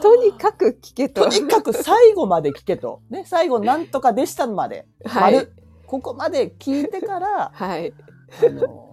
[0.02, 1.22] とにかく聞けと。
[1.22, 3.00] とにかく最後まで聞けと。
[3.08, 4.86] ね、最後なんとかでしたまで。
[5.06, 5.52] はい、丸。
[5.86, 7.94] ここまで聞いてから、はい。
[8.46, 8.91] あの、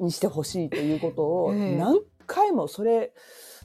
[0.00, 3.12] にしてほしいということを何回もそれ、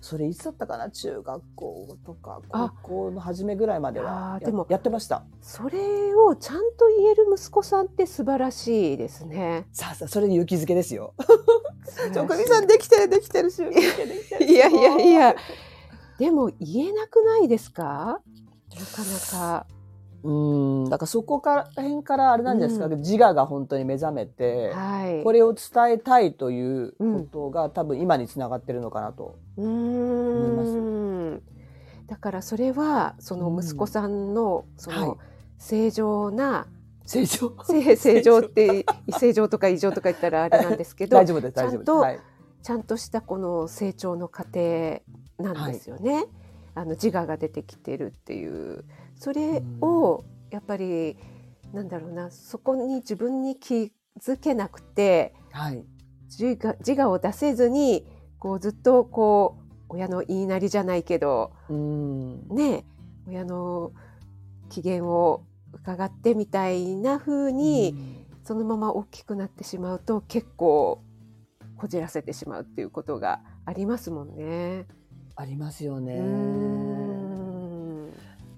[0.02, 0.89] それいつだったかな？
[0.89, 5.24] 中学校とか高校の初めぐらいまではでもやってました。
[5.41, 9.65] それをちゃんと言える息子さんって素晴らしいですね。
[9.72, 11.13] さあさあそれで勇気づけですよ。
[12.13, 15.36] 職人さんできてるできてるしいやいやいや。
[16.19, 18.19] でも言えなくないですか？
[18.76, 19.67] なかなか
[20.24, 29.38] うん、だからそこから辺からあれなんですか、うん、自我が本当に目覚めて、はい、これを伝えたいということが、うん、多分今につながってるのかなと。
[29.58, 31.54] 思います。
[32.08, 35.18] だからそれはその息子さんのその
[35.58, 36.68] 正常な、
[37.06, 37.54] 正常？
[37.98, 38.86] 正常って
[39.20, 42.20] 正常とか異常とか言ったらあれなんですけど 大丈夫です大丈夫です、はい、
[42.62, 45.02] ちゃんとしたこの成長の過程
[45.38, 46.14] なんですよね。
[46.14, 46.26] はい、
[46.76, 48.86] あの自我が出てきてるっていう。
[49.24, 51.16] それをやっぱり
[51.72, 55.82] なんだろうなそこに自分に気づけなくて、はい、
[56.26, 58.06] 自我自我を出せずに
[58.38, 62.84] こうずっとこう親の言いなりじゃないけど、ね
[63.26, 63.94] 親の
[64.70, 67.96] 機嫌を伺ってみたいな風に
[68.44, 71.02] そのまま大きくなってしまうと結構
[71.78, 74.86] こじらせてしまうっていうことがありますもんね。
[75.38, 77.12] ありますよね。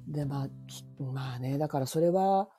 [0.08, 0.48] で、まあ、
[1.04, 2.50] まあね、だからそれは、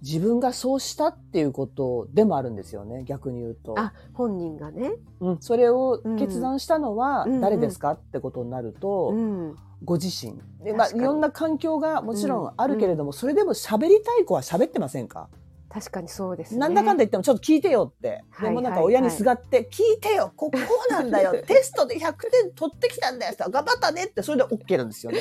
[0.00, 3.74] 自分がそうしたっていうことでもあるんですよね、逆に言うと。
[3.76, 4.92] あ、本人がね。
[5.20, 10.40] うん、それを決断したのは誰ですか、うん、ってことになると、うん、ご自身。
[10.62, 15.28] で、まあ、いろんな環境がもちろんあるけれども、それでも喋りたい子は喋ってませんか？
[15.70, 16.60] 確かにそうですね。
[16.60, 18.24] なんだかんだ言ってもちょっと聞いてよって。
[18.40, 25.20] でもなんか親にすがって、聞いてよここうなんだよテストで100点取ってきたんだよ頑張ったねってそれで OK なんですよね。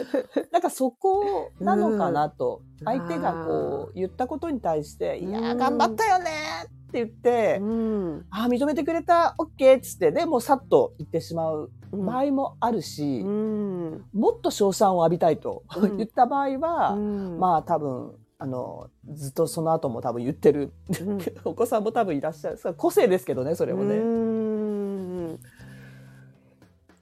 [0.50, 2.62] なんかそこなのかなと。
[2.84, 6.30] 相手がこう言ったことに対して、いや頑張ったよね
[6.64, 15.64] って言って、うん、ああ、認めてくれた、OK っつって、でもさっと言ってしまう場合もあるし、うん、もっと賞賛を浴びたいと
[15.96, 22.58] 言った場合は、うん、まあ多分、あのずっとその後も多分言ってる、うん、 お子さんも多分いらっしゃる。
[22.76, 25.38] 個性ですけどねそれもね。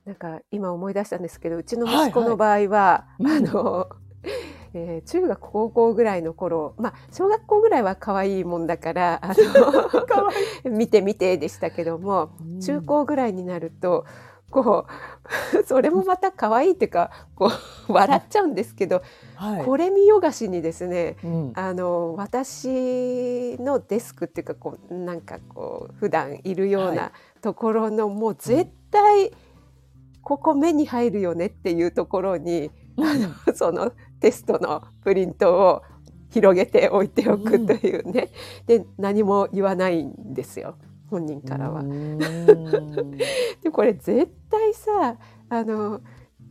[0.05, 3.89] なんか今思い出したんですけどうちの息子の場合は、はいはい、あの、
[4.75, 9.41] えー、中学高校ぐらいの頃まあ小学校ぐらいは可愛いもんだからあの
[10.77, 14.05] 見て見てでしたけども、中高ぐらいになると
[14.53, 14.87] こ
[15.61, 17.51] う それもまた可愛いっていうかこう
[17.93, 19.03] 笑っちゃうんですけど、
[19.35, 29.33] はい、これ見よがしにですね、うん、あの私のデスクっていうかこうなんかこう普段いるようなところの、はい、もう絶対
[30.21, 35.83] ここ目に入るよねっていうところに、うん、あのそのテストのプリントを
[36.31, 38.29] 広げておいておくというね、
[38.69, 40.77] うん、で何も言わないんですよ
[41.13, 41.83] 本人からは。
[43.63, 45.17] でこれ絶対さ
[45.51, 46.01] あの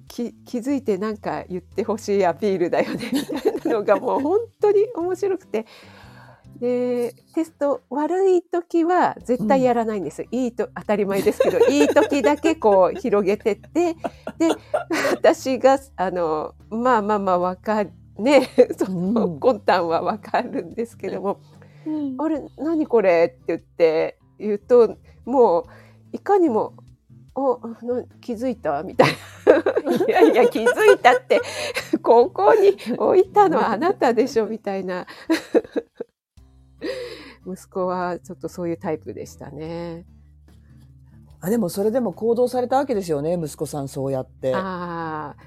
[0.08, 5.65] 気気づいてなんか言ってほしいアピールだよねみたいなのがもう 本当に面白くて。
[6.60, 13.95] でテスト悪い時は絶対やらないんです、うん、いいと当たり前ですけど いい時だけこう広げてってで
[15.12, 18.47] 私があのまあまあまあ分かるね
[18.78, 21.39] その魂胆は分かるんですけども
[21.88, 25.65] 「うん、あれ何これ?」って言って言うともう
[26.12, 26.73] いかにも
[27.34, 29.12] 「おの気づいた?」みたい
[29.45, 31.41] な「いやいや気づいたって
[32.01, 35.08] ここに置いたのはあなたでしょ」みたいな。
[37.45, 40.06] 息子はちょっとそういうタイプでしたね。
[41.43, 44.54] あでもそれでも行動されたわけですよね息子さんそうやって。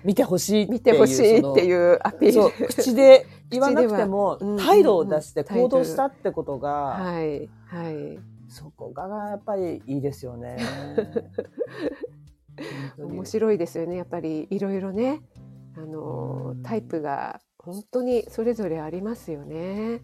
[0.02, 2.66] 見てほしい見てほしいっていうアピール。
[2.66, 8.18] 口で言わなくても態度を出して行動したってことが、はいはい
[8.54, 10.58] そこがやっぱりいいですよね。
[12.96, 15.22] 面白いですよねやっぱりいろいろね
[15.76, 20.02] あのタイプが本当にそれぞれありますよね。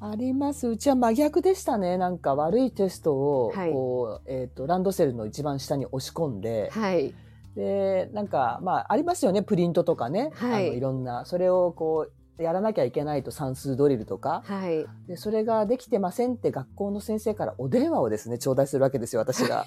[0.00, 0.66] あります。
[0.66, 1.98] うちは真逆でしたね。
[1.98, 7.14] なんか悪いテストを、はい、こう、えっ、ー、と、ランドセルの一番下に押し込んで、はい。
[7.54, 9.42] で、なんか、まあ、ありますよね。
[9.42, 10.30] プリントとかね。
[10.36, 10.68] はい。
[10.68, 19.66] あのいろんな、それをこう、やらなきゃいけないと算数ドリルとか、はい、でそれができてませんって学校の先生からお電話をですね頂戴するわけですよ私が。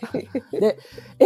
[0.52, 0.80] で
[1.20, 1.26] 「え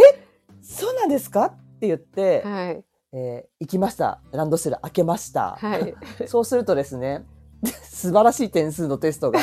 [0.60, 2.84] そうなんですか?」って言って、はい。
[3.10, 4.20] えー、行きました。
[4.32, 5.94] ランドセル開けました、はい、
[6.26, 7.24] そうするとですね
[7.82, 9.40] 素晴らしい点数のテストが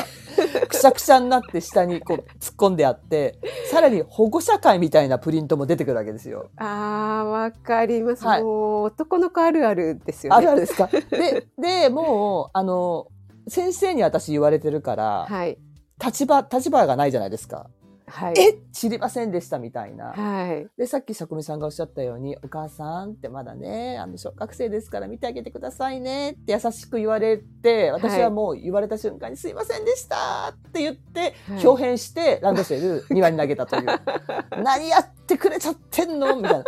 [0.70, 3.38] くしゃくしゃになって下にこう突っ込んであって
[3.70, 6.50] さらに保護者会みたいなプリントも出てくるわけですよ。
[6.58, 10.38] あーわかります、はい、もう男の子あるあるですよね。
[10.38, 10.88] あるあるですか？
[11.12, 13.08] ででもうあの
[13.48, 15.58] 先生に私言われてるから、はい、
[16.04, 17.68] 立場立場がないじゃないですか。
[18.08, 20.14] はい、え知りませんでしたみたいな。
[20.14, 33.86] はい、でさっきさくみさんがおっしゃったように「お母さんってまだねあの小学生ですから見てあげてくださいね」って優しく言われて私はもう言われた瞬間に「すいませんでした」って言って、はい、表変してランドセル庭に投げたという
[34.64, 36.64] 「何やってくれちゃってんの?」みたいな、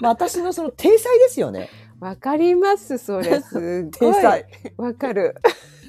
[0.00, 1.68] まあ、私のその体裁ですよね。
[2.00, 4.24] わかりますそれ すごい。
[4.78, 5.34] わかる。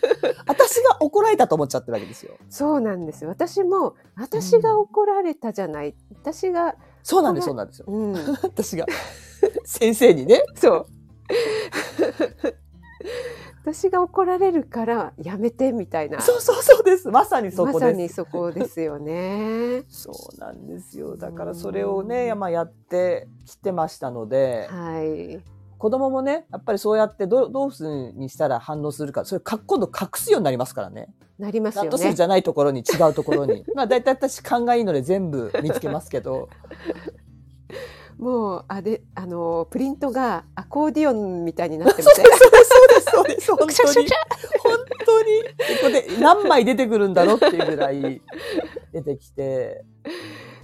[0.48, 2.36] 私が怒られたと思っちゃってるわけですよ。
[2.50, 3.30] そうなんですよ。
[3.30, 5.90] 私も、私が怒られたじゃない。
[5.90, 6.76] うん、私が。
[7.04, 7.86] そうなんです、そうなんですよ。
[7.88, 8.86] うん、 私が。
[9.66, 10.44] 先生にね。
[10.56, 10.86] そう。
[13.64, 16.20] 私が怒られるからやめてみたいな。
[16.20, 17.10] そうそうそうです。
[17.10, 17.74] まさにそこです。
[17.76, 19.84] まさにそこですよね。
[19.88, 21.16] そうなんですよ。
[21.16, 24.68] だからそれをね、まあ、やってきてましたので。
[24.70, 25.61] はい。
[25.82, 31.08] 子供もね、やっぱりそうやってどどうするにしたら反応するか、それか今度隠すようになりますからね。
[31.40, 31.88] なりますよね。
[31.88, 33.66] ランドセルじゃないところに違うところに。
[33.74, 36.50] まあ大体私勘がいいので全部見つけますけど。
[38.20, 42.28] もうあであのプリントがアコーディオンみたいになってますね。
[42.38, 44.08] そうですそうですそうです本当に
[44.60, 48.22] 本当にここで何枚出てくるんだろうっていうぐらい
[48.94, 49.84] 出てきて。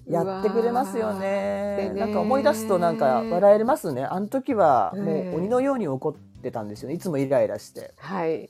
[0.09, 1.91] やってくれますよね。
[1.95, 4.03] なんか思い出すとなんか笑えますね。
[4.03, 6.95] あの時はもう鬼のように怒ってたんですよね。
[6.95, 7.93] いつもイライラして。
[7.97, 8.49] はい。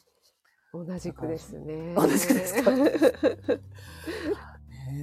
[0.73, 1.93] 同じくですね。
[1.95, 2.71] 同じくですか？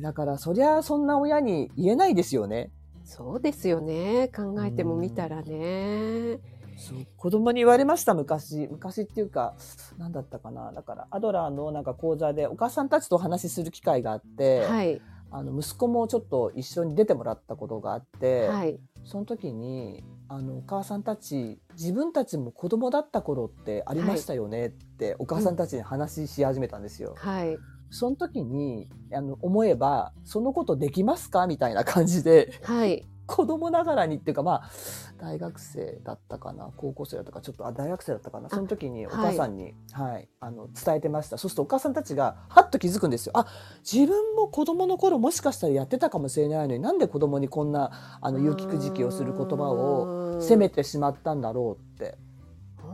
[0.02, 2.70] だからそりゃそんな親に言えないですよね。
[3.04, 4.30] そうですよね。
[4.34, 6.38] 考えてもみたらね。
[6.76, 9.54] そう子供に言われました昔昔っていうか
[9.96, 15.00] 何だったかなだからアドラーのなんか講座でお母さんたちとお話しする機会があって、はい、
[15.36, 27.16] あの息子もちょっと一緒に出てもらったことがあって、はい、その時にあのお母さんたち自分たちも子供だった頃ってありましたよねって、はい、お母さんたちに話し始めたんですよ。
[27.18, 27.58] はい、
[27.90, 34.70] その時にあの思えば「そのことできますか?」みたいな感じで、はい、子供ながらにっていうかまあ
[35.18, 41.38] 大学生だったかな高校生だったかちょっとあ大学生だったかなその時にお母さんに、はい、はい、あの伝えてました。
[41.38, 43.32] そうするとお母さんたちがはっと気づくんですよ。
[43.34, 43.46] あ
[43.90, 52.18] 自分も子供の頃もしかしたらやってたかもしれないのになんで子供にこんなあの有機くじきをする言葉を責めてしまったんだろうって。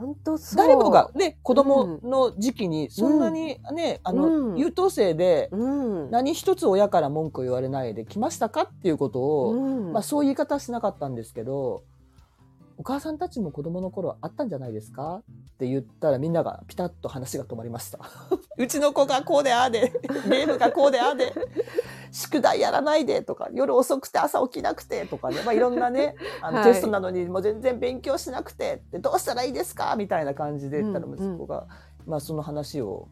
[0.01, 0.57] 本当そう。
[0.57, 5.51] 誰もがね子供の時期にそんなにね、うん、あの、うん、優等生で
[6.11, 11.85] 何一つ親から文句言われないで来ましたかっていうことを、うん、まあそういう言い方はしなかったんですけど
[12.81, 17.99] お母さんたちも子供の頃あったんじゃないですかって言ったらみんながピタッと話が止まりました。
[18.57, 19.93] うちの子がこうでああで、
[20.31, 21.35] ゲームがこうでああで、
[22.13, 29.95] 宿題やらないでとか、夜遅くて朝起きなくてとかね、 まあ、いろんなね、あのテストなのにもう全然勉強しなくてってどうしたらいいですか？
[29.97, 31.63] みたいな感じで言ったら息子が、うん。
[31.63, 31.67] う
[32.09, 33.09] ん、まあその話を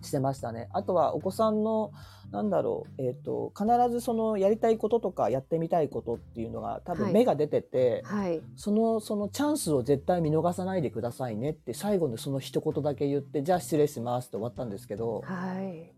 [0.00, 0.68] してましたね。
[0.72, 1.92] あとはお子さんの
[2.32, 15.92] なんだろう、えっ、ー、と、必ずそのやりたいこととかやってみたいことっていうのが多分目が出てて、はい、その、そのチャンスを絶対見逃さないでくださいねって最後のその一言だけ言って、じゃあ失礼しますって終わったんですけど、はい。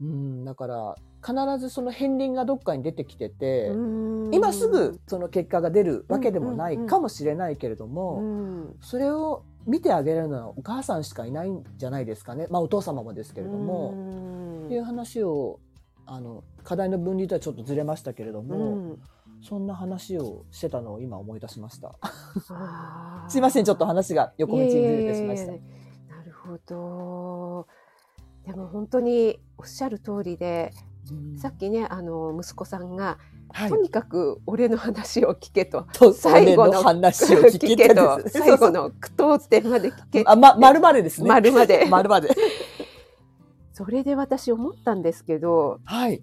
[0.00, 3.70] うん、だから、必ずその片鱗がどっかに出てきてて、
[4.32, 12.46] 今すぐその結果が出るわけでもないかもしれないけれども、それを見てあげるのはお母さんしかいないんじゃないですかね。
[12.50, 14.20] まあお父様もですけれども。
[14.66, 15.58] っていう話を
[16.06, 19.02] あの課題の分離とはちょっとずれましたけれども、うん、
[19.42, 21.96] そんな話をしてたのを今思い出しました。
[23.28, 25.52] すいませんちょっと話が横道にずれてしました。
[25.52, 27.66] なるほど。
[28.46, 30.89] でも本当におっしゃる通りで、うん、
[31.36, 33.18] さっきねあの息子さんが
[33.52, 35.86] はい、とにかく俺の話を聞けと。
[35.92, 38.20] と最後の話を聞け と。
[38.28, 40.24] 最後の句読点まで聞け。
[40.26, 41.28] あ、ま、丸までですね。
[41.28, 41.86] 丸まで。
[41.90, 42.28] 丸まで。
[43.72, 46.22] それで私思ったんですけど、はい、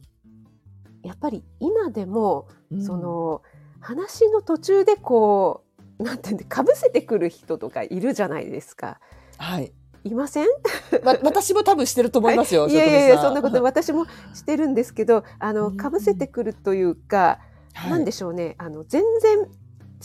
[1.03, 3.41] やっぱり今でも、うん、その
[3.79, 5.63] 話の途中でこ
[5.99, 8.99] うなんていうんでかぶせてくる人とかいるじゃないですか。
[9.37, 9.73] はい。
[10.07, 10.47] いません、
[11.03, 12.67] ま、私も多分してると思いますよ。
[12.67, 17.39] いやいやいやそんなこと 私もしてるんですけどあのかぶせてくるというか、
[17.85, 19.39] うん、なんでしょうねあの全然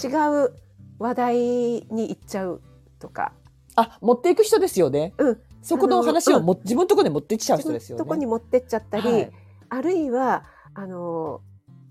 [0.03, 0.53] 違う
[0.98, 2.61] 話題に行っちゃう
[2.98, 3.32] とか。
[3.74, 5.14] あ持っていく人ですよね。
[5.18, 8.03] うんそこの話をも、うん、自分のところに持ってっちゃう人ですよね。
[8.03, 9.32] とこに持ってっちゃったり、はい、
[9.68, 10.44] あるいは
[10.74, 11.40] あの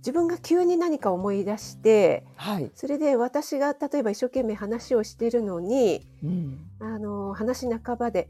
[0.02, 8.28] 自分が急に何か思い出して、はい、それで私が例えば一生懸命話をしてるのに、うん、あの話半ばで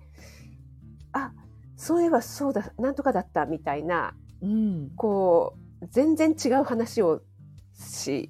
[1.14, 1.32] 「あ
[1.78, 7.22] そういえばそうだなんとかだった」みたいな、うん、こう全然違う話を
[7.74, 8.30] し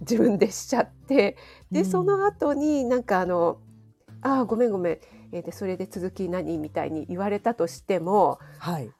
[0.00, 1.36] 自分でしちゃって
[1.72, 3.58] で、うん、その後になんかあの
[4.22, 4.98] 「あごめんごめん
[5.32, 8.90] えー、でそれで続き何みたいに言われたとしても、はい、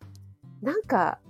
[0.61, 1.21] なんか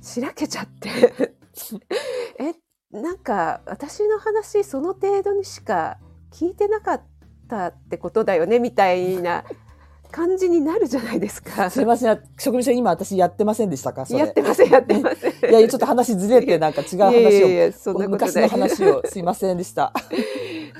[0.00, 1.34] しらけちゃって
[2.38, 2.54] え
[2.90, 5.98] なんか私の話その程度にしか
[6.30, 7.02] 聞いてなかっ
[7.48, 9.44] たってことだよねみたいな
[10.10, 11.68] 感じになるじゃないですか。
[11.68, 14.06] すみません、職人さん今私やってませんでしたか？
[14.08, 15.32] やってません、やってません。
[15.50, 19.92] いや、ちょっと話ずれてなんか違う話を、いやいやいや昔の話をすいませんでした。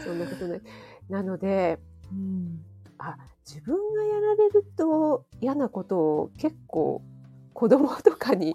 [0.03, 0.62] そんなことない。
[1.11, 1.79] なので、
[2.11, 2.64] うん、
[2.97, 7.03] あ、自分がやられると嫌なことを結構
[7.53, 8.55] 子供とかに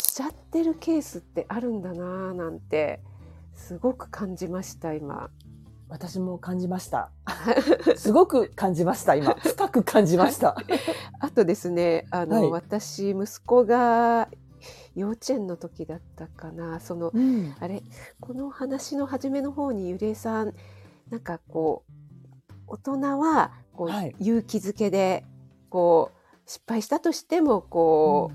[0.00, 3.00] しちゃってるケースってあるんだななんて
[3.52, 5.28] すごく感じました今。
[5.90, 7.10] 私も感じました。
[7.98, 9.34] すごく感じました今。
[9.34, 10.56] 深く感じました。
[11.20, 14.30] あとですね、あの、はい、私息子が
[14.94, 16.80] 幼稚園の時だったかな。
[16.80, 17.82] その、うん、あれ
[18.18, 20.54] この話の初めの方にゆりえさん
[21.10, 25.26] なんかこう大人はこう、はい、勇気づけで
[25.68, 28.32] こう失敗したとしてもこ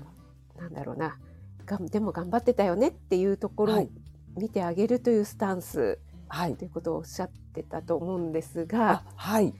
[0.54, 1.18] う、うん、なんだろうな
[1.78, 3.88] がでも頑張ってたよねっていうところを
[4.36, 5.98] 見てあげるというスタンス、
[6.28, 9.54] はい、ということをおっしゃってたと思うんですが、はい、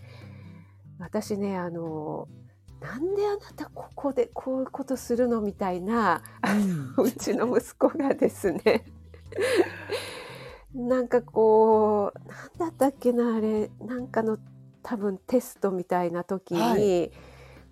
[0.98, 2.28] 私ねあの
[2.80, 6.20] なんであなたここでこういうことするのみたいな、
[6.98, 8.84] う ちの息子がですね
[10.74, 14.38] なんかこうなんだったっけなあれなんかの
[14.82, 17.12] 多分テストみたいな時に、はい、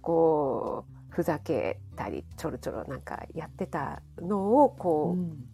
[0.00, 5.44] こうふざけたりちょろちょろなんかやってたのをこう、うん、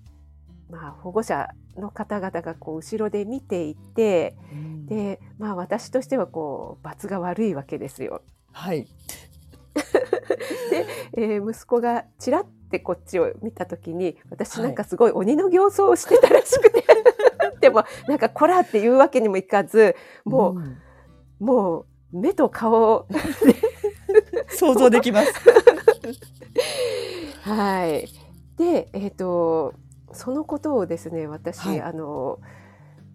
[0.70, 8.22] まあ、保護者の方々がこう後ろで見ていて、うん、でまあ私としてはこう罰が悪いわけですよ。
[8.52, 8.86] はい
[10.70, 16.84] で、えー、息子がちらってこっちを見た時に私なんかすごい鬼の形相をしてたらしくて、
[17.38, 19.94] はい、でもなんか「こら!」って言うわけにもいかず
[20.24, 20.57] もう。
[20.57, 20.78] うん
[21.38, 23.07] もう目と顔
[24.57, 25.32] 想像できます。
[27.48, 28.09] はい。
[28.57, 29.74] で、えっ、ー、と
[30.12, 32.38] そのことをですね私、はい、あの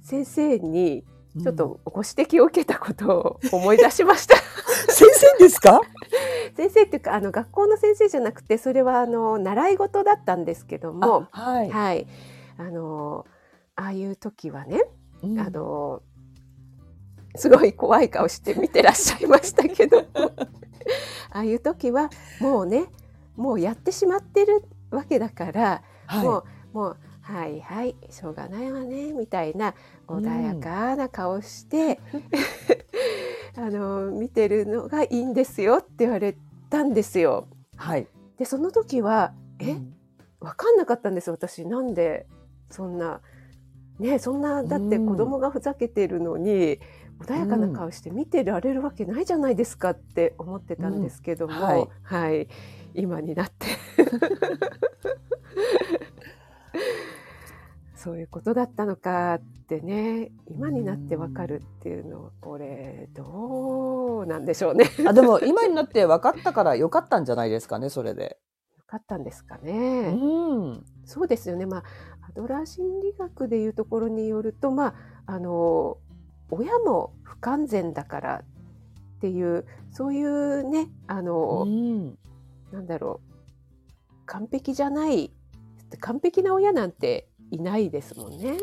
[0.02, 1.04] 先生に
[1.42, 4.36] ちょっとご指摘を受けたことを思い出しました。
[4.92, 5.80] 先生ですか？
[6.58, 12.08] 先生っていうかあの学校の先生じゃなくてそれはあの習い事だったんですけども、はい、はい、
[12.58, 13.26] あの
[13.76, 14.82] ああいう時はね、
[15.24, 16.02] うん、あの
[17.36, 20.04] すごい怖い顔して見てらっしゃいましたけど
[21.32, 22.86] ああいう時はもうね
[23.36, 29.74] もうやってしまってるわけだから、はい、もうもうはいはいしょうがないわねみたいな
[30.08, 32.00] 穏やかな顔して、
[33.58, 36.36] うん、 あの見てるのがいいんですよって言われ
[36.70, 37.48] たんですよ。
[37.76, 39.94] はい、でその時はえ、うん、
[40.40, 41.66] 分かんなかったんです私。
[41.66, 42.26] なんで
[42.70, 43.22] そんな
[44.00, 46.80] ねそんなだって子供がふざけてるのに、
[47.22, 52.48] 穏やかな顔して見てられるわけないじゃないですかって思ってたんですけども、うんはい、はい、
[52.94, 53.68] 今になって。
[57.96, 64.90] そういうことだったのかってね今になってわかるっていうのはこれどうなんでしょうね。
[65.08, 68.40] あでも今になって分かったからよかったんじゃないですかねそれで。
[68.76, 70.18] よかったんですかね。
[70.20, 71.68] うん、そうですよね。
[71.68, 71.84] まあ
[72.28, 74.94] アドラー心理学でいうところによるとまあ
[75.28, 75.98] あの
[76.52, 78.44] 親も不完全だから
[79.18, 82.18] っていうそういうねあの、うん、
[82.72, 85.32] なんだろう完璧じゃない
[86.00, 88.58] 完璧な親なんていないですもんね。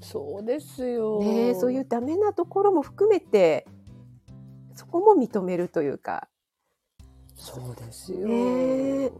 [0.00, 1.20] そうですよ。
[1.20, 3.66] ね、そういうダメなところも含めて
[4.74, 6.28] そこも認めるというか。
[7.34, 8.28] そうですよ。
[8.28, 9.10] ね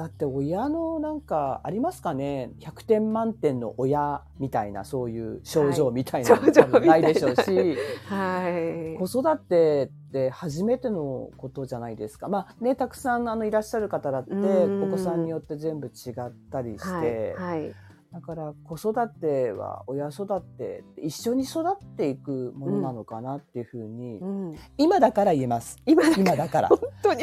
[0.00, 6.96] だって親のなんかありますかね？100点満点の親みたいなそういう症状みたいなのもな。
[6.96, 7.76] いでしょうし、
[8.08, 12.28] はい、子育てって初めてのことじゃないですか。
[12.28, 17.34] まあねたくさんあのいらっしゃる方だってお子さんによって全部違ったりして。
[17.36, 17.74] はいはい
[18.12, 25.78] だから子育ては親育て一緒に育っていくものなのかなっていうふうに、ん、今だから言えます。
[25.86, 26.70] 今だから。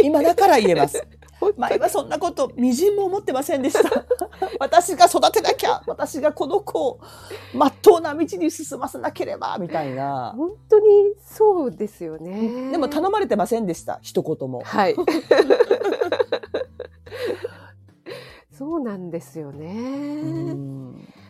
[0.01, 0.57] 今だから。
[0.59, 1.05] 言えます。
[1.57, 4.05] 前はそんなことみじんも思ってませんでした。
[4.59, 6.99] 私が育てなきゃ私がこの子を
[7.53, 10.33] まっとうな道に進ませなければみたいな。
[10.37, 10.85] 本当に
[11.21, 12.71] そうですよね。
[12.71, 13.99] でも頼まれてませんでした。
[14.01, 14.61] 一言も。
[14.63, 14.95] はい
[18.57, 20.23] そうなんですよね。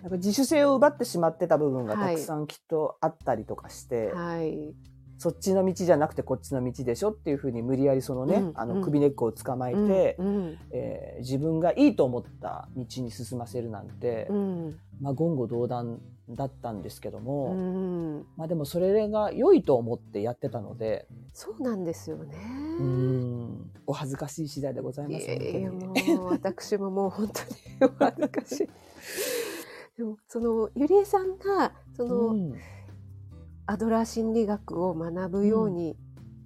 [0.01, 4.73] なんか自主性を奪ってしまってた部分がたくさんきっとあったりとかして、はい、
[5.17, 15.99] そっちの道じゃなくてこっちの道でしょっていうふうに無理やりそのね、うん、あの首根っこを捕まえて、うん、えー、自分がいいと思った道に進ませるなんて、うん、まあ言語道断
[16.29, 22.37] だったんですけども、うん、まあでもそれが良いと思ってやってたのでそうなんですよね。
[22.79, 28.69] うんお恥ずかしい次第でございます、いやもう私ももう本当にお恥ずかしい。
[29.97, 32.53] でもそのゆりえさんがその、うん、
[33.65, 35.97] アドラー心理学を学ぶように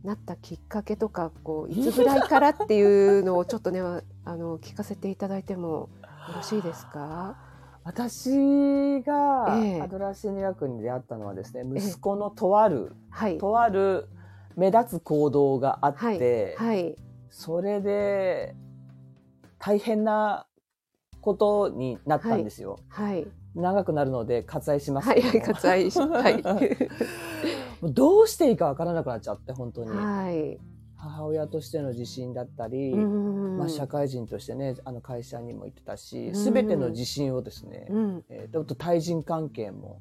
[0.03, 5.89] なったきっかけとか、こういつぐらいからっていうのをちょっとねあの聞かせていただいても
[6.29, 7.35] よろしいですか？
[7.83, 14.07] 私がアドラー心理学に出会ったのはですね、息子のとある、はい、とある
[14.55, 16.95] 目立つ行動があって、はい、はい、
[17.31, 18.55] それで
[19.57, 20.45] 大変な
[21.21, 22.77] ことになったんですよ。
[22.89, 23.25] はい、
[23.55, 26.43] 長くなるので割愛しますはい、割愛し、はい。
[27.93, 29.89] どうしていいかわからなくなっちゃって本当に。
[29.89, 30.59] はい。
[30.97, 37.87] 母親としての自信だったり、まあ、社会人としてねあの会社にも行ってたし全ての自信をですね、
[38.29, 39.97] えー、と対人関係も、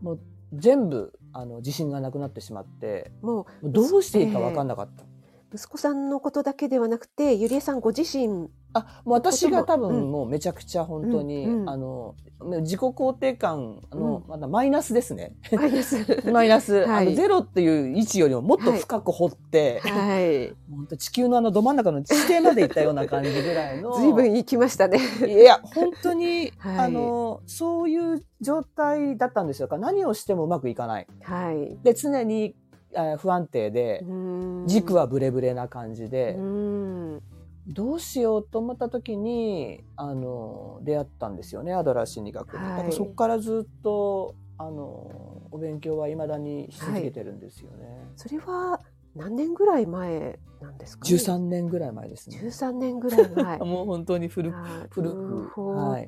[0.00, 0.20] もう
[0.54, 5.04] 全部あの自信がなくなってしまってもうどうしていいか分かんなかった。
[5.54, 12.14] 息子さんのことだけではなくてゆりえさんご自身あもう私が多分もうめちゃくちゃ本当に、うんうん、あの
[12.60, 15.34] 自己肯定感あの、うん、まだマイナスですね。
[15.52, 15.96] マイナス。
[16.32, 23.92] マイナス、はい、あのゼロっていう位置よりももっと深く掘って、はい、本当地球のあのど真ん中の地底まで行ったような感じぐらいの。
[23.92, 24.98] 随分行きましたね。
[25.26, 29.68] いや本当に、 はい、あのそういう状態だったんですよ。
[29.78, 31.06] 何をしてもうまくいかない。
[31.22, 31.78] はい。
[31.82, 32.56] で常に
[33.18, 34.04] 不安定で
[34.66, 36.38] 軸はブレブレな感じで。
[37.66, 42.58] どうしようと思った時にあの出会ったんですよねアドラー心理学に。
[42.58, 47.86] はい、だからそこからずっとあのお勉強はいまだにし続けてるんですよね。
[47.86, 48.80] はい、それは
[49.14, 52.40] 何年ぐらい前なんですか、ね、13年ぐらい前ですね。
[52.42, 53.58] 13年ぐらい前。
[53.60, 54.56] もう本当に古く
[54.90, 55.66] 古く。
[55.66, 56.06] はい、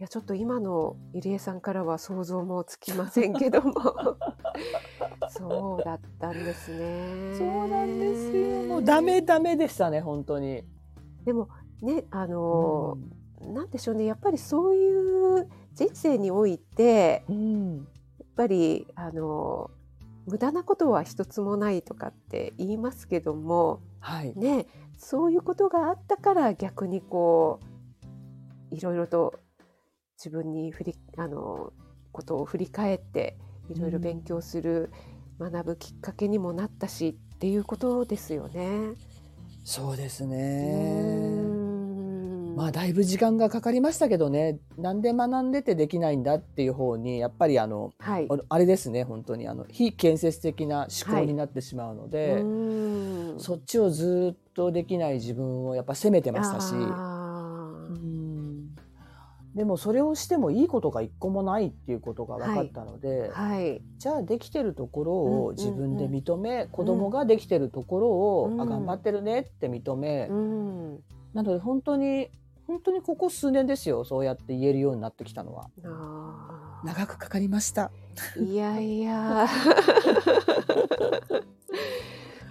[0.00, 3.72] いやちょっと今の入江さんからは想像もつきませんけども
[5.30, 7.34] そうだったんですね。
[7.36, 8.62] そうなんですよ。
[8.68, 10.64] もうダメダメでしたね、本当に。
[11.24, 11.48] でも
[11.82, 12.98] ね、あの、
[13.40, 17.82] うん、なんでしょうねやっぱりそういう人生において、うん、や
[18.24, 19.70] っぱりあの
[20.26, 27.60] 無駄なことは一つもないとかって言いますけども、はい、ね、そういうことがあったから逆にこ
[28.72, 29.38] ういろいろと
[30.18, 31.72] 自分に振りあの
[32.10, 33.36] ことを振り返って
[33.70, 34.90] いろいろ勉強する、
[35.38, 38.94] うん、学ぶきっかけにもなったしっていうことですよね。
[39.64, 41.46] そうですね。
[42.56, 56.72] まあだいぶ時間がかかりましたけどねなんで学んでてできないんだっていう方にやっぱりあの、はい、あれですね本当にあの非建設的な思考になってしまうので、はい、そっちをずっとできない自分をやっぱ責めてましたし。
[59.56, 71.00] でもそれをしてもいいことが一個もないっていうことが分かったので、はい、じゃあできてるところを自分で認め、うんうん、子供ができてるところを、うん、あ頑張ってるねって認め、うん、
[71.32, 72.28] なので本当に
[72.66, 75.70] 本当にここ数年ですよそうやって言えるようになってきたのは。
[76.84, 77.90] 長くかかりました。
[78.38, 79.48] いやいや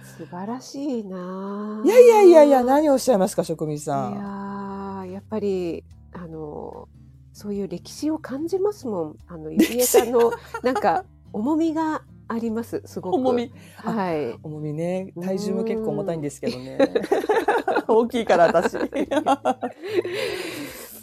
[0.02, 1.82] 素晴らしいな。
[1.84, 4.12] いやいやいやいや何をおっしゃいますか職人さん。
[4.14, 6.88] いややっぱりあの
[7.36, 9.18] そういう歴史を感じますもん。
[9.26, 10.32] あのゆりえさんの
[10.62, 13.14] なんか重みがありますすごく。
[13.14, 13.52] 重み。
[13.76, 14.32] はい。
[14.42, 16.78] 重みね体重も結構重たいんですけどね。
[17.86, 18.78] 大きいから私。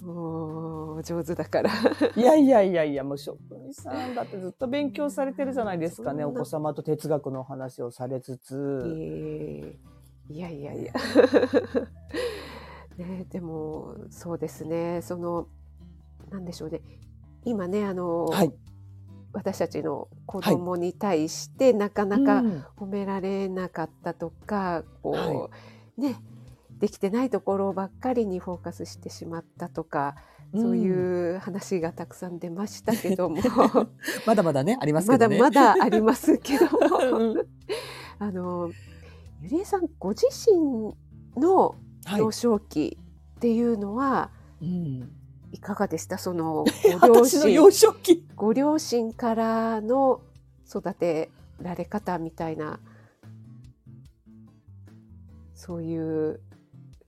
[0.03, 1.69] もう上手だから。
[2.15, 6.25] いやいやいやいや、もう職人さんだってずっと勉強されてるじゃないですかね。
[6.25, 8.83] お子様と哲学の話をされつつ。
[8.87, 10.93] えー、いやいやいや。
[12.97, 15.03] ね、でもそうですね。
[15.03, 15.47] その
[16.53, 16.69] でしょう。
[16.69, 16.81] ね。
[17.45, 18.53] 今ねあの、はい、
[19.33, 22.43] 私たちの子供に対してなかなか
[22.77, 25.49] 褒められなかったとか、こう、は
[25.97, 26.15] い、ね
[26.79, 30.15] できてないところばっかりにフォーカスしてしまったとか、
[30.53, 33.37] そういう話がたくさん出ましたけども、
[34.27, 35.39] まだまだねありますけどね。
[35.39, 36.71] まだまだありますけども、
[37.17, 37.47] うん、
[38.19, 38.69] あの
[39.41, 40.93] ゆりえさんご自身
[41.41, 41.75] の
[42.17, 42.97] 幼少期
[43.37, 44.31] っていうのは、は
[44.61, 45.22] い、うん
[45.53, 46.17] いかがでした？
[46.17, 46.65] その
[46.99, 47.41] ご両親。
[48.35, 50.19] ご両親からの
[50.67, 51.29] 育て
[51.61, 52.79] られ方みたいな。
[55.53, 56.41] そういう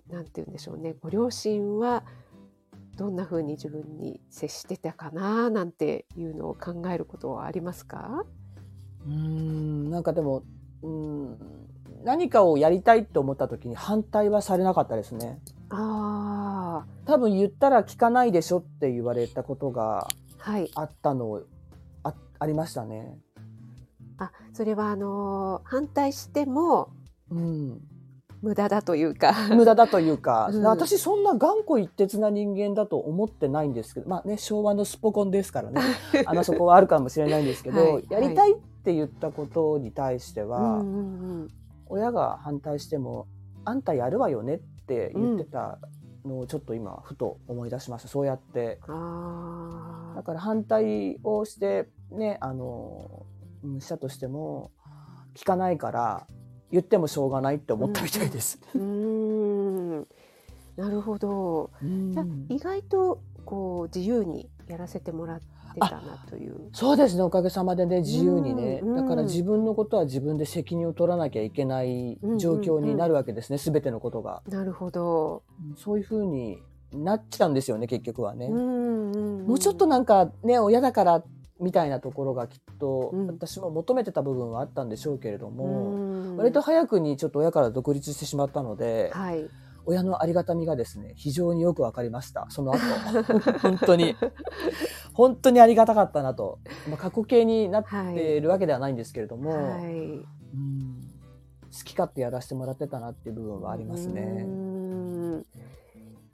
[0.09, 0.95] なんて言うんでしょうね。
[1.01, 2.03] ご両親は
[2.95, 8.23] どんな風に自分に接してたかななんていうのを考えることはありますか？
[9.05, 10.43] うんなんかでも
[10.83, 11.37] うん
[12.03, 15.41] 何かをやりたいと思った時に反対はされなかったですね。
[15.70, 16.86] ああ。
[17.05, 20.07] 多分言ったら聞かないでしょって言われたことが
[20.76, 21.43] あったの、はい、
[22.03, 23.18] あありましたね。
[24.18, 26.89] あそれはあの反対しても、
[27.30, 27.82] うん、
[28.41, 29.34] 無駄だというか。
[29.49, 35.82] 無駄だというか、 うん、私そんな頑固一徹な人間だと思ってないんですけどまあね昭和のスポコンですからね。
[36.26, 41.01] あのそこはあるかもしれないんですけど、はい、やりたいって言ったことに対しては、うんうんう
[41.43, 41.47] ん。
[41.88, 43.28] 親が反対しても
[43.63, 45.79] あんたやるわよねって言ってた
[46.25, 48.79] のをちょっと今ふと思い出しました、そうやって。
[50.15, 53.25] だから反対をしてねあの
[53.79, 54.71] したとしても
[55.33, 56.27] 聞かないから
[56.71, 58.59] 言ってもしょうがないって思ったみたいです。
[58.73, 59.99] うん、
[60.75, 61.71] なるほど。
[62.49, 65.39] 意外とこう自由にやらせてもらっ
[65.76, 66.69] てたなという。
[66.73, 67.23] そうですね。
[67.23, 74.41] おかげさまでね自由にね、だから自分のことは自分で責任を取らなきゃいけない状況になるわけですね、すべ、てのことが。
[74.49, 75.43] なるほど。
[75.78, 76.59] そういうふうに
[76.93, 78.49] なっちゃうんですよね結局はね。
[78.49, 81.23] もうちょっとなんかね親だから
[81.59, 89.49] みたいなところがきっと、私も求めてた部分はあったんでしょうけれども、割と早くにちょっと親から独立してしまったので、はい、
[89.86, 92.47] 親のありがたみがですね非常によく分かりました。
[92.49, 92.79] その後。
[93.61, 94.15] 本当に。
[95.13, 96.59] 本当にありがたかったなと、
[96.89, 98.41] まあ、過去形になってい。
[98.41, 100.25] るわけではないんですけれども、はい、うん。
[101.71, 104.45] 好き勝手やらせてもらってたなっていう部分はありますね。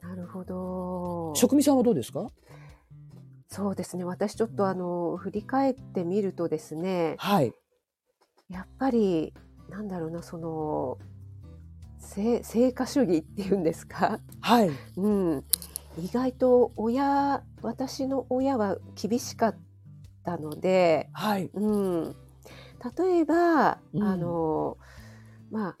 [0.02, 1.32] なるほど。
[1.36, 2.28] 職味さんはどうですか？
[3.48, 4.04] そうですね。
[4.04, 7.52] 私ちょっとあの振り返ってみるとですね、はい、
[8.48, 9.34] やっぱり
[9.68, 10.98] なんだろうなその
[12.02, 14.70] 成果主義っていうんですか、はい。
[14.96, 15.44] うん、
[15.98, 19.56] 意外と親私の親は厳しかっ
[20.24, 21.50] たので、はい。
[21.54, 22.16] うん、
[22.96, 24.76] 例えば、うん、あの
[25.50, 25.76] まあ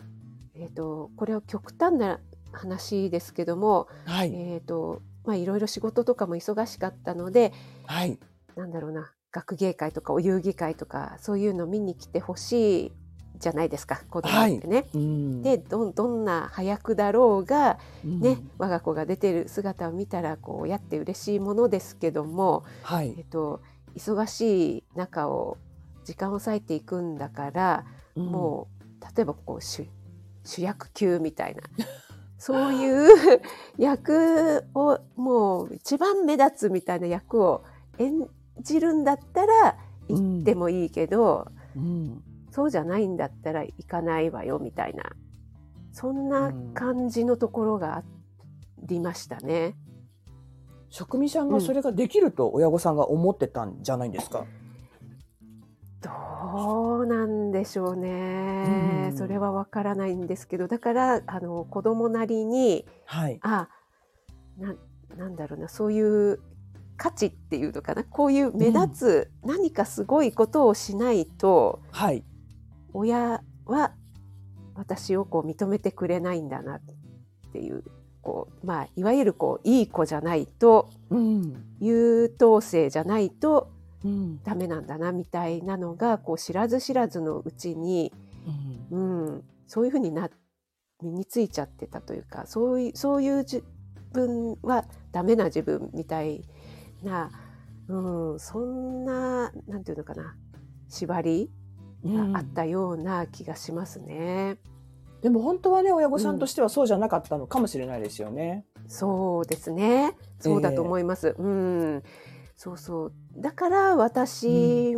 [0.54, 2.20] えーと、これは極端な
[2.52, 7.52] 話ですけども、はい、えーとまあ、いろいろ仕事とかも忙しかったので、
[7.86, 8.18] はい、
[8.56, 12.92] なんだろうな学芸会とかお遊戯会とかそういうの見に来てほしい
[13.42, 14.76] じゃないですか子供ってね。
[14.76, 23.60] はいうん、でどどんな早くだろうが、ね、うん、我が子が出てる姿を見たらこうやって嬉しいものですけども、はい、えっと、
[23.96, 25.58] 忙しい中を
[26.04, 27.84] 時間を割いていくんだから、
[28.14, 28.68] うん、も
[29.00, 29.86] う例えばこう主
[30.44, 31.62] 主役級みたいな。
[32.38, 33.40] そういう
[33.78, 37.62] 役をもう一番目立つみたいな役を
[37.98, 38.28] 演
[38.60, 39.76] じるんだったら
[40.08, 42.22] 行ってもいいけど、うん、
[42.52, 45.10] そうじゃないんだったら行かないわよみたいな。
[45.90, 48.04] そんな感じのところがあ
[48.84, 49.74] りましたね。
[50.90, 54.46] 職味さんがそれができると親御さんが思ってたんじゃないんですか、うん
[56.02, 60.66] どうなんでしょうね、うん、それはわからないんですけど。
[60.66, 63.68] だからあの子供なりに、はい、あ
[64.58, 64.74] な
[65.16, 66.40] なんだろうなそういう
[66.96, 68.02] 価値っていうのかな？
[68.02, 72.24] こういう目立つ何かすごいことをしないと、うん、はい、
[72.94, 73.92] 親は
[74.74, 76.80] 私をこう認めてくれないんだなっ
[77.52, 77.84] ていう
[78.22, 83.70] こう、まあ、いわゆるこういい子じゃないと、うん、優等生じゃないと
[84.04, 88.12] うん、ダメなんだなみたいなのがこう知らず知らずのうちに、
[88.90, 90.28] うん、うん、そういうふうにな
[91.02, 93.62] 身についちゃってたというかそういうそういう自
[94.12, 96.42] 分はダメな自分みたい
[97.02, 97.30] な、
[97.88, 100.36] うん、そんななんていうのかな
[100.88, 101.50] 縛り
[102.04, 104.56] があったような気がしますね。
[105.22, 108.64] でも本当はね親御さんとしてはそうじゃなかったのかもしれないですよね。
[108.88, 110.16] そうですね。
[110.40, 111.28] そうだと思います。
[111.28, 111.48] えー、う
[111.98, 112.02] ん。
[112.56, 114.96] そうそうだから私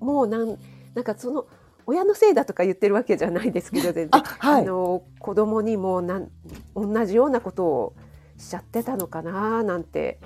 [0.00, 0.58] もなん、うん、
[0.94, 1.46] なんかその
[1.86, 6.30] 親のせいだとか言ってるわけじゃないですけど全然あ、はい、あの子供にもなん
[6.74, 7.94] 同じようなことを
[8.36, 10.18] しちゃってたのかななんて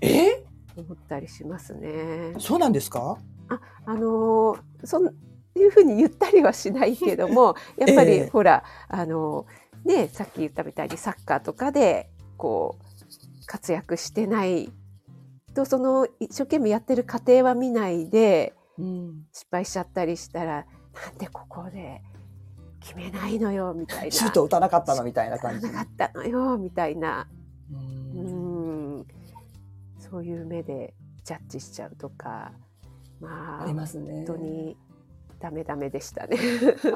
[0.00, 0.42] え？
[0.76, 2.34] 思ったりしますね。
[2.38, 3.18] そうなんですか？
[3.48, 5.14] ああのそん
[5.54, 9.46] いうふうに言ったりはしないけども やっぱり、えー、ほらあの
[9.84, 14.72] ねさっき言ったみたいにサッカーとかでこう活躍してない
[15.54, 20.66] とその一生懸命やってる過程は見ないで、うん、失敗しちゃったりしたら
[21.04, 22.02] なんでここで
[22.80, 24.10] 決めないのよみたいな。
[24.10, 25.66] シュート打たなかったのみたいな感じ。
[25.66, 27.28] 打たなかったのよみたいな。
[27.70, 29.06] うん。
[29.98, 30.94] そういう目で
[31.24, 32.52] ジャッジしちゃうとか
[33.20, 34.24] まあありますね。
[34.26, 34.76] 本当に
[35.42, 36.38] ダメダメでしたね。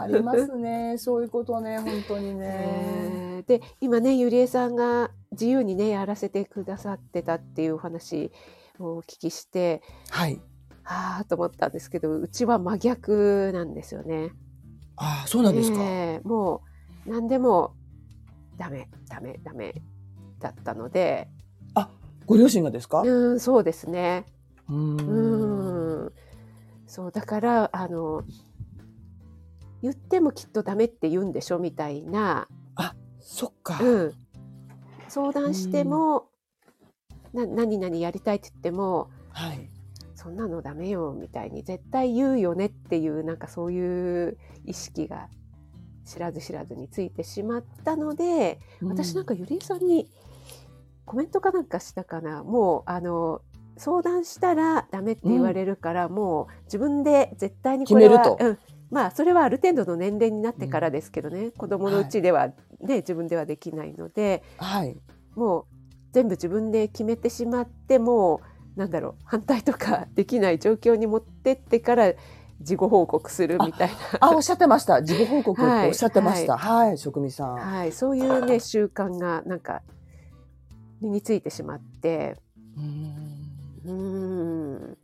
[0.01, 0.99] ありますね。
[0.99, 3.43] そういうことね、本当にね。
[3.49, 8.31] で、今ね、ゆりえさんが自由にね、やらせてくださってたっていうお話
[8.79, 10.41] をお聞きして、はい。
[10.85, 14.31] はあと思ったんですけど、うちは真逆なんですよね。
[14.95, 15.83] ああ、そうなんですか。
[15.83, 16.63] えー、も
[17.07, 17.75] う、何でも、
[18.57, 19.75] ダメ、ダメ、ダメ
[20.39, 21.29] だったので。
[21.75, 21.91] あ、
[22.27, 23.03] ご両親がですか？
[23.03, 24.25] うん、そうですね。
[24.71, 24.97] うん。
[24.97, 25.56] うん
[26.87, 28.23] そうだからあの
[29.83, 32.49] 言ってもきっとダメって言うんでしょみたいな。
[32.77, 34.13] あそっか、うん、
[35.09, 36.29] 相談しても、
[37.33, 39.69] な何々やりたいって言っても、はい、
[40.15, 45.29] そんなのダメよみたいに絶対言うよねっていうなんかそういう意識が
[46.05, 50.11] 知らず知らずについてしまったので、うん、私なんかゆりえさんに
[51.05, 52.43] コメントかなんかしたかな。
[52.43, 53.43] もうあの
[53.77, 58.59] 相談したらダメって言われるから、うん、もう自分で絶対にこれは、うん、
[58.91, 64.97] まあそれはある程度の年齢になってからですけどね、うん、子供のうちではね、はい、自分ではできないので、はい、
[65.35, 65.65] もう
[66.13, 68.41] 全部自分で決めてしまっても
[68.77, 72.13] うなんだろう反対とかできない状況に持ってってから
[72.61, 73.95] 事後報告するみたいな。
[74.21, 75.03] あ、おっしゃってました。
[75.03, 76.57] 事後報告っておっしゃってました。
[76.57, 77.55] はい、はい、職味さん。
[77.55, 79.83] はい、そういうね習慣がなんか
[81.03, 82.37] 身についてしまって。
[82.79, 83.36] うん
[83.87, 84.99] うん。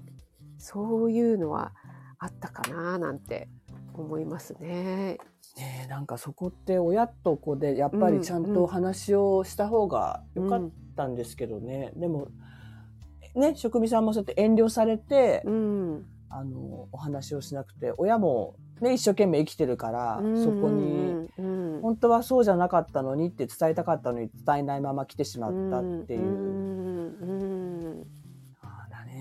[0.59, 1.72] そういうのは
[2.18, 3.49] あったかななんて
[3.95, 5.18] 思いますね。
[5.57, 11.97] ねなんかそこって親と子でやっぱりちゃんと話をした方がよかったんですけどね、うん。
[11.97, 12.28] うん、でも
[13.35, 20.35] ね職味さんもそうやって遠慮されて、うん、あのお話をしなくて親も、ね、一生懸命生きてるから、うん。
[20.37, 26.20] うん、そこに、うん、本当はそうじゃなかったのにって伝えたかったのに伝えないまま来てしまったっていう。
[26.20, 27.61] うん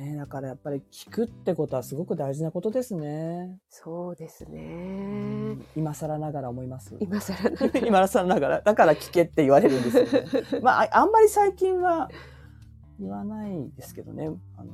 [0.02, 3.60] ね、だからやっぱり聞くってことはすごく大事なことですね。
[3.70, 5.58] そうですね。
[5.76, 6.98] 今更ながら思います？
[7.00, 7.80] 今更ながら。
[7.86, 8.62] 今更ながら。
[8.62, 10.04] だから聞けって言われるんですよ
[10.52, 10.62] ね。
[10.64, 12.10] まあ、あんまり最近は
[13.00, 14.32] 言わないですけどね。
[14.58, 14.72] あの。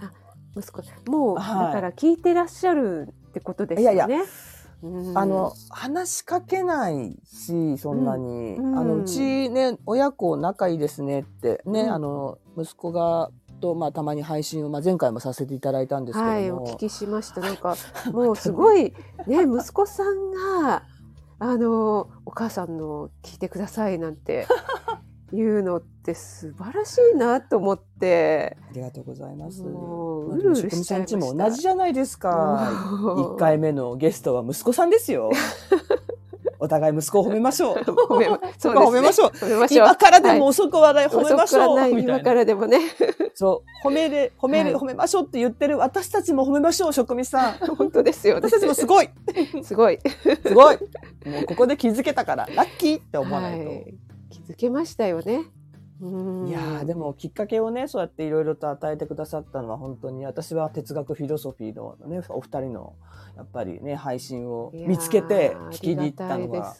[0.00, 0.12] あ、
[0.56, 3.94] 息子、もう、はい、だから聞いてらっしゃるってことですよね。
[3.94, 4.24] いやいや
[5.14, 13.30] あの話しかけないしそんなに、うん、あのうちね親子仲いいですねってね、うん、あの息子が
[13.64, 17.40] と、まあ、たまに配信を、まあ、前回もさせていただいたんですけどはい、お聞きしました。
[17.40, 17.76] なんか、
[18.12, 18.92] もうすごい、
[19.26, 20.30] ね、息子さん
[20.66, 20.82] が、
[21.38, 24.46] あの、お母さんの聞いてくださいなんて
[25.32, 28.58] いうのって素晴らしいなと思って。
[28.68, 29.62] ありがとうございます。
[29.62, 32.70] もう、うるうるしちゃいましも同じじゃないですか。
[33.16, 35.30] 一回目のゲストは息子さんですよ。
[36.64, 37.76] お互い息子を褒めましょう。
[37.84, 39.28] 褒めま、 そう褒めましょう。
[39.30, 39.86] 褒めましょう。
[39.86, 42.00] 今からでも遅くはない、褒めましょう。
[42.00, 42.80] 今からでもね。
[43.34, 47.52] そう、褒める、褒める、褒めましょうって言ってる私たちも褒めましょう、職味さん。
[47.76, 48.36] 本当ですよ。
[48.36, 49.10] 私たちもすごい。
[49.62, 49.98] すごい。
[50.46, 50.76] すごい。
[51.26, 53.70] もうここで気づけたから、ラッキーって思わないと。
[54.30, 55.44] 気づけましたよね。
[56.46, 62.94] いやでもきっかけをねそうやっていろいろと与えてくださったのは本当に私は哲学フィロソフィーのねお二人の
[63.36, 66.74] やっぱりね配信を見つけて聞きに行ったのが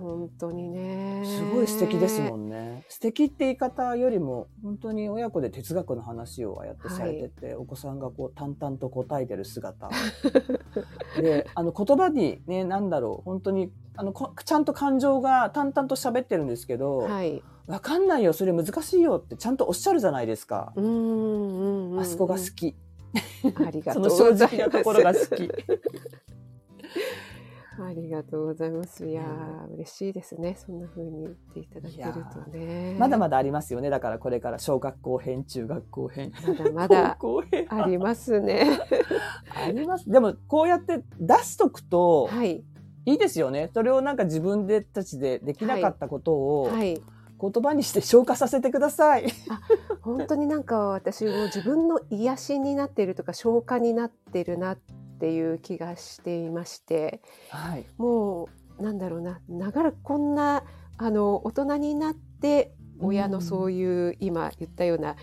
[0.00, 1.22] 本当にね。
[1.24, 2.84] すごい素敵ですもんね。
[2.88, 9.88] 素敵って言い方よりも本当に親子で哲学の話をやってされてて、はい、お子さんがこう淡々と答えてる姿。
[11.20, 14.14] であの言葉にね何だろう本当にあの
[14.44, 20.72] ちゃんと感情が淡々と喋ってるんですけど、はい、分かんないよそれ難しいよってちゃんとおっしゃるじゃないですか。
[20.74, 20.80] あそ
[22.16, 22.74] こが好き。
[23.66, 24.48] ありがとうございます。
[24.48, 25.50] 正直なところが好き。
[27.80, 29.06] ありがとうございます。
[29.06, 30.56] いやー、嬉しいですね。
[30.58, 32.96] そんな風に言っていただけるとね。
[32.98, 33.90] まだまだありますよね。
[33.90, 36.32] だからこれから小学校編、中学校編。
[36.42, 37.18] まだまだ
[37.68, 38.80] ありますね。
[39.54, 40.10] あります。
[40.10, 42.64] でもこうやって出しとくと、はい、
[43.04, 43.70] いいですよね。
[43.74, 47.02] それをなんか自分でたちでできなかったことを、はい、はい
[47.40, 49.26] 言葉にして消化させてください。
[49.48, 49.60] あ
[50.02, 54.78] 本当になんか私も自分の癒しになっているとか消化になってるなっ
[55.20, 57.20] ていう気がしていまして、
[57.50, 59.40] はい、もうなんだろうな。
[59.48, 60.64] 長らくこんな
[60.96, 65.16] あの大人になって親のそういう、うん、今言ったような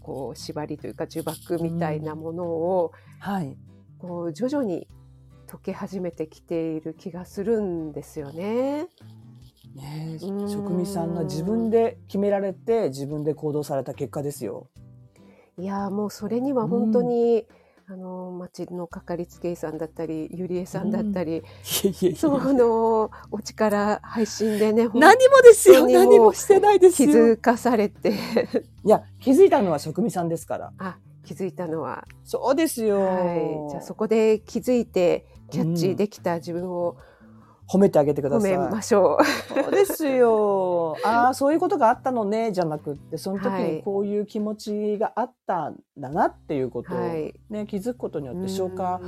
[0.00, 3.56] こう縛りというか呪縛みたいなものを、うん、はい、
[3.98, 4.88] こう徐々に
[5.46, 8.88] 解け始めてきている気がするんですよね。
[9.78, 10.18] ね
[10.48, 14.68] 職味さんが自分で決められて自分で行動された結果ですよ。
[15.58, 17.46] いやもうそれには本当に、
[17.90, 21.42] あの町のかかりつけ医さんだったりゆりえさんだったり、
[22.02, 25.86] うん、そのお力配信でね 何もですよ。
[25.86, 27.10] 何もしてないですよ。
[27.10, 28.10] 気づかされて。
[28.84, 30.72] いや気づいたのは職味さんですから。
[30.76, 32.06] あ気づいたのは。
[32.24, 37.17] そうですよ、はい、じゃあそこで気づいてキャッチできた自分を、うん
[37.70, 38.52] 褒めてあげてください。
[38.52, 39.24] 褒めましょう。
[39.24, 40.96] そうですよ。
[41.04, 49.00] ああ、そういうことがあったのね、じゃなくって、その時にこういう気持ちがあったんだなっていうことをね、はい、気づくことによって消化、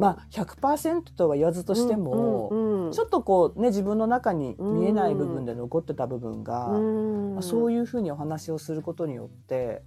[0.00, 9.82] まあ100%とは言わずとしても、うんうん、ちょっとこうね、自分の中に見えない部分で残ってた部分が、まあ、そういうふうにお話をすることによって、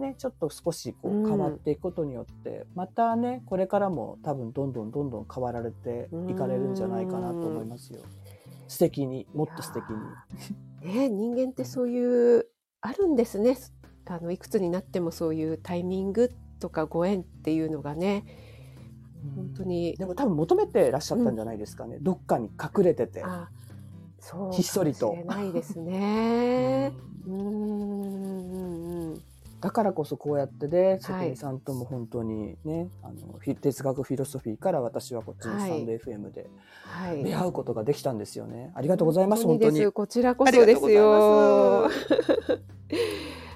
[0.00, 8.00] ね、ちょっと少しこう変わっていくことによって、またねこれからも多分どんどんどんどん変わられていかれるんじゃないかなと思いますよ。
[8.66, 10.94] 素敵にもっと素敵に。
[10.94, 12.46] ね人間ってそういう
[12.80, 13.56] あるんですね。
[14.06, 18.24] あのいくつになってもそういうタイミングとかご縁っていうのがね。
[19.36, 19.94] 本当に。
[19.96, 23.22] でも多分求めてらっしゃったんじゃないですかね、うん、どっかに隠れてて。
[24.20, 25.16] そうひっそりと。
[25.26, 26.92] ないですね
[27.26, 29.14] うん
[29.60, 36.48] だからこそこうやってね、関根さんとも本当にね、あの哲学フィロソフィーから私はこっちのスタンド FM で
[37.22, 38.72] 出会うことができたんですよね。
[38.74, 39.92] ありがとうございます、本当に。
[39.92, 41.88] こちらこそですよ。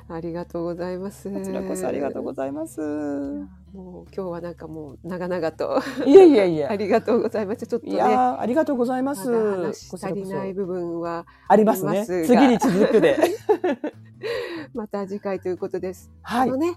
[0.07, 1.31] ありがとうございます。
[1.31, 2.81] こちらこそありがとうございます。
[2.81, 5.81] もう今日はなんかもう長々と。
[6.05, 6.69] いやいやいや。
[6.73, 7.67] ありがとうございます。
[7.67, 8.03] ちょっとね。
[8.03, 9.31] ありがとうございます。
[9.31, 12.05] ま、足りない部分はありますね。
[12.05, 13.17] 次に続くで。
[14.75, 16.11] また次回ということです。
[16.23, 16.49] はい。
[16.49, 16.75] あのね、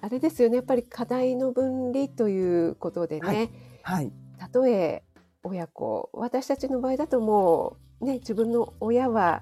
[0.00, 0.56] あれですよね。
[0.56, 3.26] やっぱり課題の分離ということでね。
[3.26, 3.50] はい。
[3.82, 5.02] はい、たとえ
[5.42, 9.40] 親子、私たちの場合だともうね、自分の親は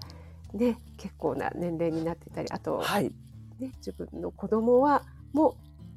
[0.55, 3.13] ね、結構な年齢になってたり、あと、はい、
[3.59, 5.03] ね、自分の子供は
[5.33, 5.55] もう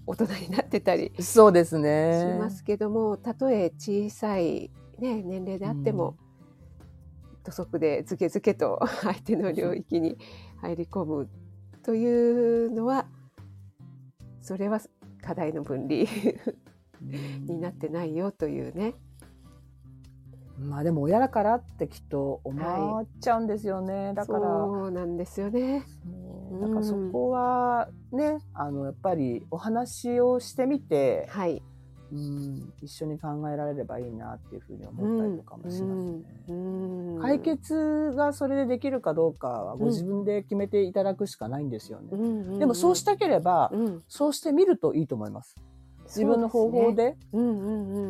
[0.08, 6.18] 大人になってたりそうですねしますけどもたとえ小さい、ね、年齢であっても、
[7.44, 10.18] 土足でずけずけと相手の領域に
[10.62, 11.30] 入り込む
[11.90, 13.08] というのは
[14.42, 14.80] それは
[15.24, 16.04] 課題の分離
[17.48, 18.94] になってないよというね。
[20.60, 24.06] まあでも親だからってきっと思っちゃうんですよね。
[24.06, 25.84] はい、だからそうなんですよね。
[26.62, 31.64] だからそこはね、あのやっぱりお話をしてみて、はい、
[32.12, 36.22] うん、一緒に考えられればいいなっていうふうに思ったりとかもしますね。
[36.50, 37.16] うん。
[37.16, 42.60] うん、解決がそれでできるかどうかはご自分で決めていただくしかないんですよね。
[42.60, 43.72] でもそうしたければ、
[44.08, 45.56] そうしてみるといいと思います。
[46.06, 47.16] 自分の方法で。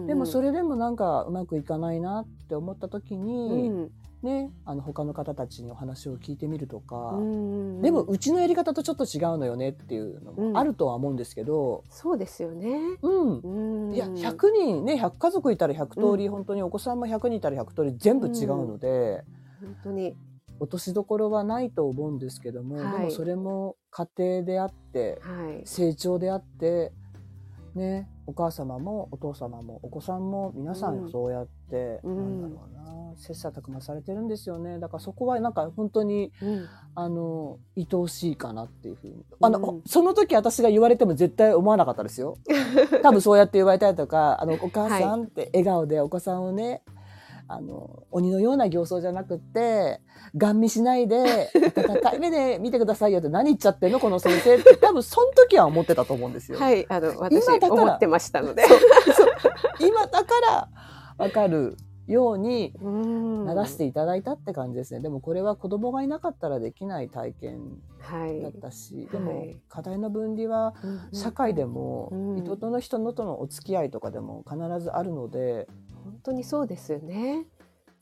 [0.08, 3.90] でもそれでもなんかうまくいかないなって思った時に、
[4.22, 7.14] ね、あの他の方たちにお話を聞いてみるとか、
[7.82, 12.80] でもうちのやり方とちょっと違うのよねっていうのもあるとは思うんですけど、うん、そうですよね。
[13.02, 13.94] うん。
[13.94, 19.24] いや、100人ね、100家族いたら100通り、うん、本当にお子さんも100人いたら100通り全部違うので、
[19.62, 20.16] 本当に。
[20.60, 26.92] 落としどころはないと思うんですけども、はい、でもそれも家庭であって、はい、成長であって、
[27.76, 31.10] ね、お母様もお父様もお子さんも皆さん。
[31.10, 34.80] そうやって、うん、なんだろうな、切磋琢磨されてるんですよね。
[34.80, 39.26] だからそこはなんか本当に、うん、あの、愛おしいかなっていうふうに。
[39.42, 42.38] あの、うん、その時私が言われても絶対思わなかったですよ。
[43.04, 46.84] 多分そうやって言われたりとか、あの、お母さんって笑顔でお子さんをね、
[47.52, 50.02] あの、鬼のような形相じゃなくって、
[50.38, 56.60] ガン見しないで、温かい目で見てくださいよって何言っちゃってんのこの先生って、多分その時は思ってたと思うんですよ。
[56.60, 58.64] はい、あの、私今だから思ってましたので。
[59.80, 60.70] 今だから
[61.18, 61.76] わかる
[62.10, 62.74] ように
[63.46, 65.00] ならせていただいたって感じですね。
[65.00, 67.60] でもこれは子供がいなかったらできない体験
[68.42, 70.74] だったし、はい、でも課題の分離は
[71.14, 75.68] 社会でも人との人のとのお付き合いとかでも必ずあるので。
[76.10, 77.46] 本当にそうですよね。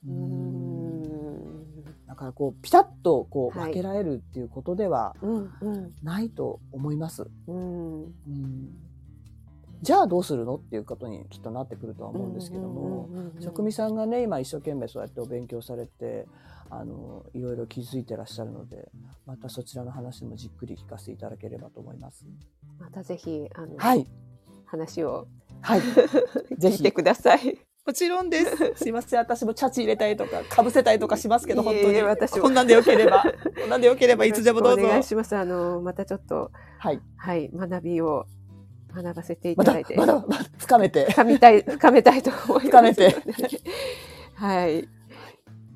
[0.08, 1.04] うん。
[2.08, 5.16] だからこうピタッとこう分けられるっていうことでは
[6.02, 7.28] ないと思います。
[7.48, 8.87] うん、うん
[9.82, 10.56] じゃあどうするの？
[10.56, 13.10] っていうことにきっとなってくるとは思うんですけども
[13.40, 16.26] 職味さんがね今一生懸命そうやってお勉強されて
[16.70, 18.90] あのいろいろ気づいてらっしゃるので
[19.26, 22.26] またそちらの話もじっくり聞かせていただければと思います。
[22.80, 24.08] またぜひあの、はい、
[24.66, 25.28] 話を、
[25.62, 25.82] はい、
[26.58, 27.60] ぜひてください。
[27.88, 28.74] もちろんです。
[28.76, 29.20] すいません。
[29.20, 32.02] 私もチャチ入れたいとか、かぶせたいとかしますけど、本当に。
[32.02, 33.24] 私こんなんでよければ、
[33.58, 34.86] こんなんでよければ、いつでもどうぞ。
[34.86, 35.38] お願いします。
[35.38, 37.00] あの、またちょっと、はい。
[37.16, 38.26] はい、学びを
[38.94, 39.96] 学ばせていただいて。
[39.96, 41.06] まだ、まだ、深めて。
[41.12, 42.68] 深めたい、深めたいと思います。
[42.68, 43.16] 深めて。
[44.36, 44.88] はい。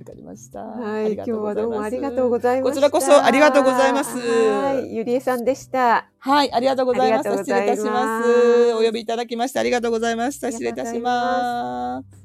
[0.01, 0.61] わかりました。
[0.61, 1.13] はい。
[1.13, 2.73] 今日はどうもありがとうございました。
[2.73, 4.17] こちらこそありがとうございます。
[4.17, 4.95] はい。
[4.95, 6.09] ゆりえさんでした。
[6.17, 6.51] はい。
[6.51, 7.37] ありがとうございました。
[7.37, 8.73] 失礼いたします。
[8.73, 10.51] お呼びいただきましてありがとうございました。
[10.51, 12.20] 失礼いたします。